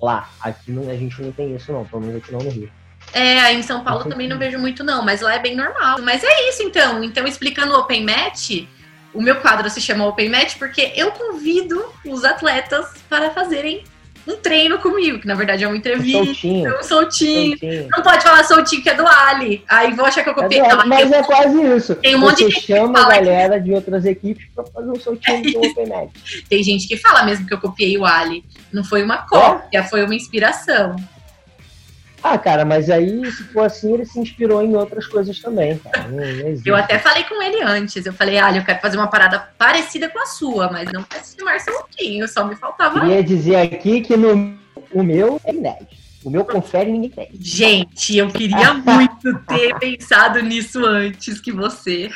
lá. 0.00 0.28
Aqui 0.40 0.72
não, 0.72 0.88
a 0.90 0.96
gente 0.96 1.20
não 1.20 1.30
tem 1.32 1.54
isso, 1.54 1.70
não. 1.70 1.84
Pelo 1.84 2.02
menos 2.02 2.16
aqui 2.16 2.32
não 2.32 2.40
no 2.40 2.50
Rio. 2.50 2.70
É, 3.12 3.52
em 3.52 3.62
São 3.62 3.84
Paulo 3.84 4.04
Não 4.04 4.10
também 4.10 4.26
não 4.26 4.38
vejo 4.38 4.58
muito, 4.58 4.82
não, 4.82 5.04
mas 5.04 5.20
lá 5.20 5.34
é 5.34 5.38
bem 5.38 5.54
normal. 5.54 6.00
Mas 6.00 6.24
é 6.24 6.48
isso, 6.48 6.62
então. 6.62 7.04
Então, 7.04 7.26
explicando 7.26 7.74
o 7.74 7.80
Open 7.80 8.02
Match, 8.04 8.66
o 9.12 9.20
meu 9.20 9.36
quadro 9.36 9.68
se 9.68 9.80
chama 9.80 10.06
Open 10.06 10.30
Match 10.30 10.56
porque 10.58 10.92
eu 10.96 11.12
convido 11.12 11.84
os 12.06 12.24
atletas 12.24 12.94
para 13.08 13.30
fazerem 13.30 13.84
um 14.26 14.36
treino 14.36 14.78
comigo, 14.78 15.18
que 15.18 15.26
na 15.26 15.34
verdade 15.34 15.64
é 15.64 15.66
uma 15.66 15.76
entrevista, 15.76 16.24
Soltinho. 16.24 16.78
um 16.78 16.82
soltinho. 16.82 17.58
soltinho. 17.58 17.88
Não 17.90 18.02
pode 18.02 18.22
falar 18.22 18.44
soltinho 18.44 18.82
que 18.82 18.88
é 18.88 18.94
do 18.94 19.06
Ali. 19.06 19.62
Aí 19.68 19.92
vão 19.92 20.06
achar 20.06 20.22
que 20.22 20.28
eu 20.30 20.32
É 20.32 20.36
copiei. 20.42 20.62
do- 20.62 20.68
Não, 20.76 20.86
mas 20.86 21.12
é 21.12 21.22
quase 21.22 21.60
isso. 21.76 21.94
Tem 21.96 22.14
um 22.14 22.18
monte 22.20 22.38
Você 22.38 22.44
de 22.46 22.50
gente 22.52 22.66
que 22.66 22.72
chama 22.74 22.98
a 22.98 23.02
fala 23.02 23.14
que- 23.14 23.20
galera 23.24 23.60
de 23.60 23.72
outras 23.72 24.04
equipes 24.04 24.46
para 24.54 24.64
fazer 24.64 24.90
um 24.90 24.98
soltinho 25.00 25.42
do 25.52 25.58
open 25.66 25.86
match. 25.88 26.42
Tem 26.48 26.62
gente 26.62 26.88
que 26.88 26.96
fala 26.96 27.22
mesmo 27.24 27.46
que 27.46 27.52
eu 27.54 27.58
copiei 27.58 27.96
o 27.98 28.04
Ali. 28.04 28.44
Não 28.72 28.82
foi 28.84 29.02
uma 29.02 29.18
cópia, 29.18 29.84
foi 29.84 30.02
uma 30.04 30.14
inspiração. 30.14 30.96
Ah, 32.24 32.38
cara, 32.38 32.64
mas 32.64 32.88
aí, 32.88 33.30
se 33.30 33.44
for 33.44 33.66
assim, 33.66 33.92
ele 33.92 34.06
se 34.06 34.18
inspirou 34.18 34.62
em 34.62 34.74
outras 34.74 35.06
coisas 35.06 35.38
também, 35.40 35.76
cara. 35.76 36.08
Não, 36.08 36.16
não. 36.16 36.62
Eu 36.64 36.74
até 36.74 36.98
falei 36.98 37.22
com 37.24 37.42
ele 37.42 37.62
antes. 37.62 38.06
Eu 38.06 38.14
falei, 38.14 38.38
Ali, 38.38 38.56
eu 38.56 38.64
quero 38.64 38.80
fazer 38.80 38.96
uma 38.96 39.08
parada 39.08 39.38
parecida 39.58 40.08
com 40.08 40.18
a 40.18 40.24
sua, 40.24 40.72
mas 40.72 40.90
não 40.90 41.02
quero 41.02 41.22
se 41.22 41.36
chamar 41.36 41.60
soltinho. 41.60 42.26
Só 42.26 42.46
me 42.46 42.56
faltava 42.56 43.00
Queria 43.00 43.22
dizer 43.22 43.56
aqui 43.56 44.00
que 44.00 44.16
no, 44.16 44.56
o 44.90 45.02
meu 45.02 45.38
é 45.44 45.52
inédito. 45.52 45.96
O 46.24 46.30
meu 46.30 46.46
confere 46.46 46.90
ninguém 46.90 47.10
tem. 47.10 47.28
Gente, 47.38 48.16
eu 48.16 48.28
queria 48.28 48.72
muito 48.72 49.38
ter 49.40 49.74
pensado 49.78 50.40
nisso 50.40 50.82
antes 50.82 51.42
que 51.42 51.52
você. 51.52 52.10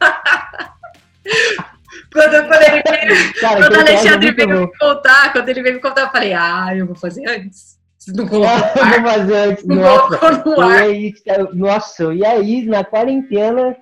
quando, 2.12 2.48
quando 2.48 2.62
ele 2.62 2.82
veio, 2.82 3.34
Cara, 3.34 3.60
quando 3.60 3.74
o 3.74 3.76
é 3.76 3.80
Alexandre 3.80 4.32
veio 4.32 4.62
me 4.62 4.76
contar, 4.76 5.32
quando 5.32 5.48
ele 5.48 5.62
veio 5.62 5.76
me 5.76 5.80
contar, 5.80 6.00
eu 6.00 6.10
falei, 6.10 6.32
ah, 6.32 6.74
eu 6.74 6.84
vou 6.84 6.96
fazer 6.96 7.30
antes. 7.30 7.80
Vocês 8.02 8.16
não 8.16 8.26
colocam 8.26 8.58
no 8.84 9.00
Vou 9.00 9.10
ar, 9.10 9.32
antes. 9.48 9.64
não 9.64 9.76
Nossa, 9.76 10.18
colocou 10.18 10.56
no 10.56 10.60
ar. 10.62 10.90
ia 10.90 10.90
ir, 10.90 11.14
nossa, 11.54 12.12
ia 12.12 12.38
ir 12.40 12.66
na 12.66 12.82
quarentena 12.82 13.76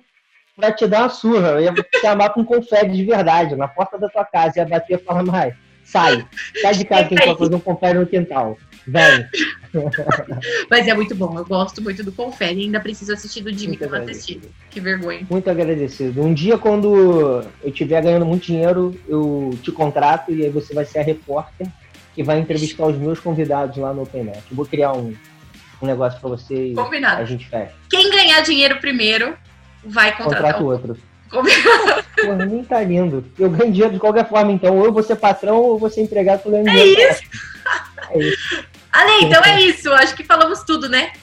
pra 0.55 0.71
te 0.71 0.85
dar 0.87 0.99
uma 1.01 1.09
surra. 1.09 1.47
Eu 1.53 1.61
ia 1.61 1.73
te 1.73 1.83
chamar 1.99 2.29
com 2.29 2.45
confere 2.45 2.89
de 2.91 3.03
verdade, 3.03 3.55
na 3.55 3.67
porta 3.67 3.97
da 3.97 4.07
tua 4.09 4.23
casa. 4.23 4.59
Ia 4.59 4.65
bater 4.67 4.99
e 4.99 5.03
falar, 5.03 5.23
mas 5.23 5.55
sai. 5.83 6.23
Sai 6.61 6.75
de 6.75 6.85
casa 6.85 7.05
que 7.07 7.15
a 7.15 7.17
gente 7.17 7.25
vai 7.29 7.35
fazer 7.35 7.55
um 7.55 7.59
confere 7.59 7.97
no 7.97 8.05
quintal. 8.05 8.59
Vem. 8.87 9.25
Mas 10.69 10.87
é 10.87 10.93
muito 10.95 11.13
bom, 11.13 11.37
eu 11.37 11.45
gosto 11.45 11.81
muito 11.83 12.03
do 12.03 12.11
Confere. 12.11 12.61
Ainda 12.61 12.79
preciso 12.79 13.13
assistir 13.13 13.41
do 13.41 13.51
Jimmy, 13.51 13.67
Muito 13.67 13.77
que 13.77 13.83
eu 13.85 13.89
não 13.89 13.97
agradecido. 13.99 14.39
assisti. 14.39 14.55
Que 14.71 14.79
vergonha. 14.79 15.21
Muito 15.29 15.49
agradecido. 15.49 16.21
Um 16.23 16.33
dia, 16.33 16.57
quando 16.57 17.45
eu 17.61 17.69
estiver 17.69 18.01
ganhando 18.01 18.25
muito 18.25 18.47
dinheiro, 18.47 18.99
eu 19.07 19.51
te 19.61 19.71
contrato 19.71 20.31
e 20.31 20.43
aí 20.43 20.49
você 20.49 20.73
vai 20.73 20.83
ser 20.83 20.97
a 20.99 21.03
repórter 21.03 21.67
que 22.13 22.23
vai 22.23 22.39
entrevistar 22.39 22.85
os 22.85 22.97
meus 22.97 23.19
convidados 23.19 23.77
lá 23.77 23.93
no 23.93 24.03
Open. 24.03 24.27
Eu 24.27 24.41
vou 24.51 24.65
criar 24.65 24.93
um, 24.93 25.15
um 25.81 25.85
negócio 25.85 26.19
pra 26.19 26.29
você 26.29 26.67
e 26.67 26.75
Combinado. 26.75 27.21
a 27.21 27.25
gente 27.25 27.47
fecha. 27.47 27.73
Quem 27.89 28.09
ganhar 28.09 28.41
dinheiro 28.41 28.79
primeiro 28.79 29.35
vai 29.83 30.15
contratar 30.15 30.53
Contrato 30.53 30.63
o 30.63 30.65
outro. 30.67 30.97
Combinado. 31.29 32.03
Porra, 32.15 32.45
nem 32.45 32.63
tá 32.63 32.81
lindo. 32.81 33.25
Eu 33.39 33.49
ganho 33.49 33.71
dinheiro 33.71 33.93
de 33.93 33.99
qualquer 33.99 34.27
forma, 34.27 34.51
então. 34.51 34.77
Ou 34.77 34.85
eu 34.85 34.93
vou 34.93 35.01
ser 35.01 35.15
patrão 35.15 35.57
ou 35.57 35.73
eu 35.75 35.77
vou 35.77 35.89
ser 35.89 36.01
empregado 36.01 36.43
É 36.53 36.85
isso. 36.85 37.23
É 38.09 38.19
isso. 38.19 38.65
Ale, 38.91 39.25
então 39.25 39.41
é 39.43 39.61
isso. 39.61 39.91
Acho 39.93 40.13
que 40.15 40.23
falamos 40.23 40.63
tudo, 40.63 40.89
né? 40.89 41.13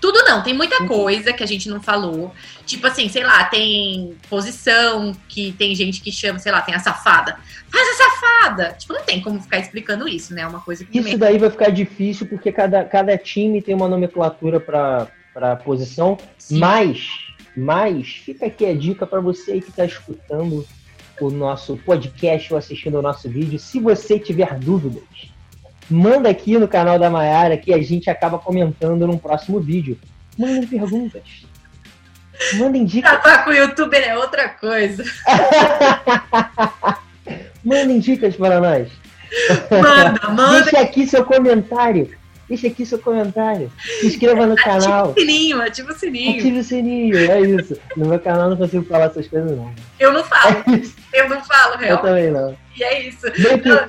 Tudo 0.00 0.22
não, 0.24 0.42
tem 0.42 0.54
muita 0.54 0.86
coisa 0.86 1.32
que 1.32 1.42
a 1.42 1.46
gente 1.46 1.68
não 1.68 1.80
falou. 1.82 2.32
Tipo 2.64 2.86
assim, 2.86 3.08
sei 3.08 3.22
lá, 3.22 3.44
tem 3.44 4.16
posição 4.28 5.12
que 5.28 5.52
tem 5.52 5.74
gente 5.74 6.00
que 6.00 6.10
chama, 6.10 6.38
sei 6.38 6.50
lá, 6.50 6.62
tem 6.62 6.74
a 6.74 6.78
safada. 6.78 7.36
Faz 7.70 7.88
a 7.88 8.04
safada! 8.04 8.76
Tipo, 8.78 8.94
não 8.94 9.02
tem 9.02 9.20
como 9.20 9.40
ficar 9.40 9.58
explicando 9.58 10.08
isso, 10.08 10.34
né? 10.34 10.42
É 10.42 10.46
uma 10.46 10.60
coisa 10.60 10.84
que 10.84 10.98
Isso 10.98 11.18
daí 11.18 11.38
vai 11.38 11.50
ficar 11.50 11.70
difícil 11.70 12.26
porque 12.26 12.50
cada, 12.50 12.84
cada 12.84 13.16
time 13.18 13.60
tem 13.60 13.74
uma 13.74 13.88
nomenclatura 13.88 14.58
pra, 14.58 15.08
pra 15.34 15.56
posição, 15.56 16.16
Sim. 16.38 16.58
mas 16.58 17.08
Mas 17.56 18.08
fica 18.08 18.46
aqui 18.46 18.64
a 18.64 18.74
dica 18.74 19.06
para 19.06 19.20
você 19.20 19.52
aí 19.52 19.60
que 19.60 19.70
está 19.70 19.84
escutando 19.84 20.66
o 21.20 21.30
nosso 21.30 21.76
podcast 21.76 22.52
ou 22.52 22.58
assistindo 22.58 22.98
o 22.98 23.02
nosso 23.02 23.28
vídeo. 23.28 23.58
Se 23.58 23.78
você 23.78 24.18
tiver 24.18 24.58
dúvidas, 24.58 25.02
manda 25.90 26.28
aqui 26.28 26.58
no 26.58 26.68
canal 26.68 26.98
da 26.98 27.10
Mayara 27.10 27.56
que 27.56 27.74
a 27.74 27.82
gente 27.82 28.08
acaba 28.08 28.38
comentando 28.38 29.06
num 29.06 29.18
próximo 29.18 29.60
vídeo. 29.60 29.98
Mandem 30.38 30.66
perguntas. 30.66 31.22
Mandem 32.54 32.84
dicas. 32.84 33.12
Acabar 33.12 33.44
com 33.44 33.50
o 33.50 33.54
youtuber 33.54 34.02
é 34.02 34.16
outra 34.16 34.48
coisa. 34.48 35.04
Mandem 37.64 37.98
dicas 37.98 38.36
para 38.36 38.60
nós. 38.60 38.88
Manda, 39.70 40.28
manda. 40.32 40.62
Deixe 40.62 40.76
aqui 40.76 41.06
seu 41.06 41.24
comentário. 41.24 42.10
Deixe 42.50 42.66
aqui 42.66 42.84
seu 42.84 42.98
comentário. 42.98 43.70
Se 44.00 44.08
inscreva 44.08 44.44
no 44.44 44.56
canal. 44.58 45.10
Ativa 45.10 45.12
o 45.12 45.14
sininho, 45.20 45.62
ativa 45.62 45.92
o 45.92 45.94
sininho. 45.94 46.38
Ative 46.40 46.58
o 46.58 46.64
sininho, 46.64 47.16
é 47.16 47.40
isso. 47.40 47.78
No 47.96 48.06
meu 48.08 48.18
canal 48.18 48.42
eu 48.46 48.50
não 48.50 48.56
consigo 48.56 48.84
falar 48.84 49.04
essas 49.04 49.28
coisas, 49.28 49.56
não. 49.56 49.72
Eu 50.00 50.12
não 50.12 50.24
falo, 50.24 50.56
É 51.12 51.20
eu 51.20 51.28
não 51.28 51.40
falo, 51.44 51.74
Eu 51.74 51.78
real. 51.78 51.98
também 51.98 52.30
não. 52.32 52.56
E 52.76 52.82
é 52.82 53.06
isso. 53.06 53.26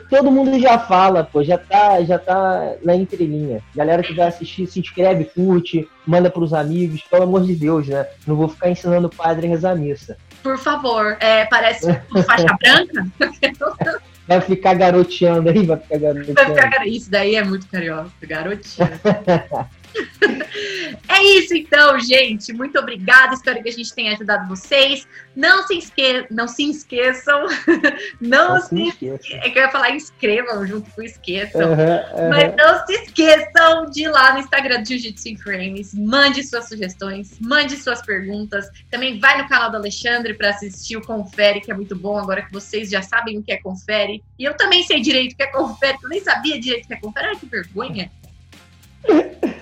Todo 0.09 0.31
mundo 0.31 0.59
já 0.59 0.77
fala, 0.77 1.23
pô, 1.23 1.43
já 1.43 1.57
tá, 1.57 2.03
já 2.03 2.19
tá 2.19 2.73
na 2.83 2.95
entrelinha. 2.95 3.63
Galera 3.75 4.03
que 4.03 4.13
vai 4.13 4.27
assistir, 4.27 4.67
se 4.67 4.79
inscreve, 4.79 5.25
curte, 5.25 5.87
manda 6.05 6.29
pros 6.29 6.53
amigos, 6.53 7.01
pelo 7.09 7.23
amor 7.23 7.43
de 7.43 7.55
Deus, 7.55 7.87
né? 7.87 8.05
Não 8.27 8.35
vou 8.35 8.47
ficar 8.47 8.69
ensinando 8.69 9.07
o 9.07 9.15
padre 9.15 9.47
a 9.47 9.49
rezar 9.49 9.75
missa. 9.75 10.17
Por 10.43 10.57
favor, 10.59 11.17
é, 11.19 11.45
parece 11.45 11.89
um 12.15 12.21
faixa 12.23 12.45
branca. 12.61 13.07
Vai 14.31 14.39
ficar 14.41 14.73
garoteando 14.75 15.49
aí, 15.49 15.65
vai 15.65 15.77
ficar 15.77 15.99
Vai 15.99 16.13
garoteando. 16.13 16.55
ficar- 16.55 16.87
Isso 16.87 17.11
daí 17.11 17.35
é 17.35 17.43
muito 17.43 17.67
carioca, 17.67 18.09
garotinha. 18.23 18.91
é 21.07 21.23
isso 21.23 21.55
então, 21.55 21.99
gente. 21.99 22.53
Muito 22.53 22.77
obrigada. 22.79 23.33
Espero 23.33 23.61
que 23.61 23.69
a 23.69 23.71
gente 23.71 23.93
tenha 23.93 24.13
ajudado 24.13 24.47
vocês. 24.47 25.07
Não 25.35 25.65
se, 25.65 25.77
esque... 25.77 26.25
não 26.29 26.47
se 26.47 26.69
esqueçam. 26.69 27.47
Não 28.19 28.55
Não 28.55 28.61
se. 28.61 28.69
se 28.69 28.87
esqueça. 28.87 29.35
É 29.35 29.49
que 29.49 29.57
eu 29.57 29.63
ia 29.63 29.69
falar 29.69 29.91
inscrevam 29.91 30.65
junto 30.65 30.89
com 30.91 31.01
esqueçam. 31.01 31.61
Aham, 31.61 32.05
aham. 32.13 32.29
Mas 32.29 32.55
não 32.55 32.85
se 32.85 32.93
esqueçam 32.93 33.85
de 33.89 34.03
ir 34.03 34.09
lá 34.09 34.33
no 34.33 34.39
Instagram 34.39 34.81
do 34.81 34.87
Jiu-Jitsu 34.87 35.29
em 35.29 35.37
Frames. 35.37 35.93
Mande 35.93 36.43
suas 36.43 36.67
sugestões, 36.67 37.37
mande 37.39 37.77
suas 37.77 38.01
perguntas. 38.01 38.69
Também 38.89 39.19
vai 39.19 39.41
no 39.41 39.47
canal 39.47 39.71
do 39.71 39.77
Alexandre 39.77 40.33
para 40.33 40.49
assistir 40.49 40.97
o 40.97 41.01
Confere, 41.01 41.61
que 41.61 41.71
é 41.71 41.73
muito 41.73 41.95
bom, 41.95 42.17
agora 42.17 42.41
que 42.41 42.51
vocês 42.51 42.89
já 42.89 43.01
sabem 43.01 43.37
o 43.37 43.43
que 43.43 43.51
é 43.51 43.57
Confere. 43.57 44.23
E 44.37 44.43
eu 44.43 44.55
também 44.55 44.83
sei 44.83 45.01
direito 45.01 45.33
o 45.33 45.35
que 45.35 45.43
é 45.43 45.47
Confere, 45.47 45.97
eu 46.01 46.09
nem 46.09 46.21
sabia 46.21 46.59
direito 46.59 46.85
o 46.85 46.87
que 46.87 46.93
é 46.93 46.97
Confere. 46.97 47.27
Ai, 47.27 47.35
que 47.35 47.45
vergonha. 47.45 48.11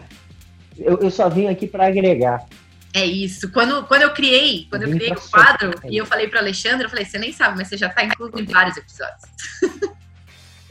Eu, 0.79 0.97
eu 0.99 1.11
só 1.11 1.29
vim 1.29 1.47
aqui 1.47 1.67
pra 1.67 1.87
agregar. 1.87 2.45
É 2.93 3.05
isso. 3.05 3.51
Quando, 3.51 3.83
quando 3.83 4.01
eu 4.01 4.11
criei, 4.11 4.67
quando 4.69 4.83
eu 4.83 4.89
Vem 4.89 4.97
criei 4.97 5.13
o 5.13 5.29
quadro 5.29 5.73
e 5.89 5.97
eu 5.97 6.05
falei 6.05 6.27
para 6.27 6.39
Alexandre, 6.39 6.85
eu 6.85 6.89
falei, 6.89 7.05
você 7.05 7.19
nem 7.19 7.31
sabe, 7.31 7.57
mas 7.57 7.67
você 7.67 7.77
já 7.77 7.89
tá 7.89 8.03
incluso 8.03 8.39
em 8.39 8.45
vários 8.45 8.77
episódios. 8.77 9.23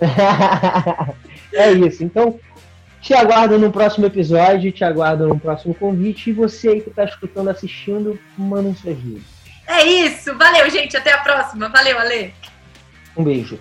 é 1.52 1.72
isso. 1.72 2.02
Então, 2.02 2.38
te 3.00 3.14
aguardo 3.14 3.58
no 3.58 3.70
próximo 3.70 4.06
episódio, 4.06 4.72
te 4.72 4.82
aguardo 4.82 5.28
no 5.28 5.38
próximo 5.38 5.74
convite. 5.74 6.30
E 6.30 6.32
você 6.32 6.68
aí 6.68 6.80
que 6.80 6.90
tá 6.90 7.04
escutando, 7.04 7.48
assistindo, 7.48 8.18
mandem 8.36 8.74
suas 8.74 8.96
dúvidas. 8.96 9.38
É 9.66 9.84
isso. 9.84 10.36
Valeu, 10.36 10.68
gente. 10.70 10.96
Até 10.96 11.12
a 11.12 11.18
próxima. 11.18 11.68
Valeu, 11.68 11.98
Ale. 11.98 12.34
Um 13.16 13.22
beijo. 13.22 13.60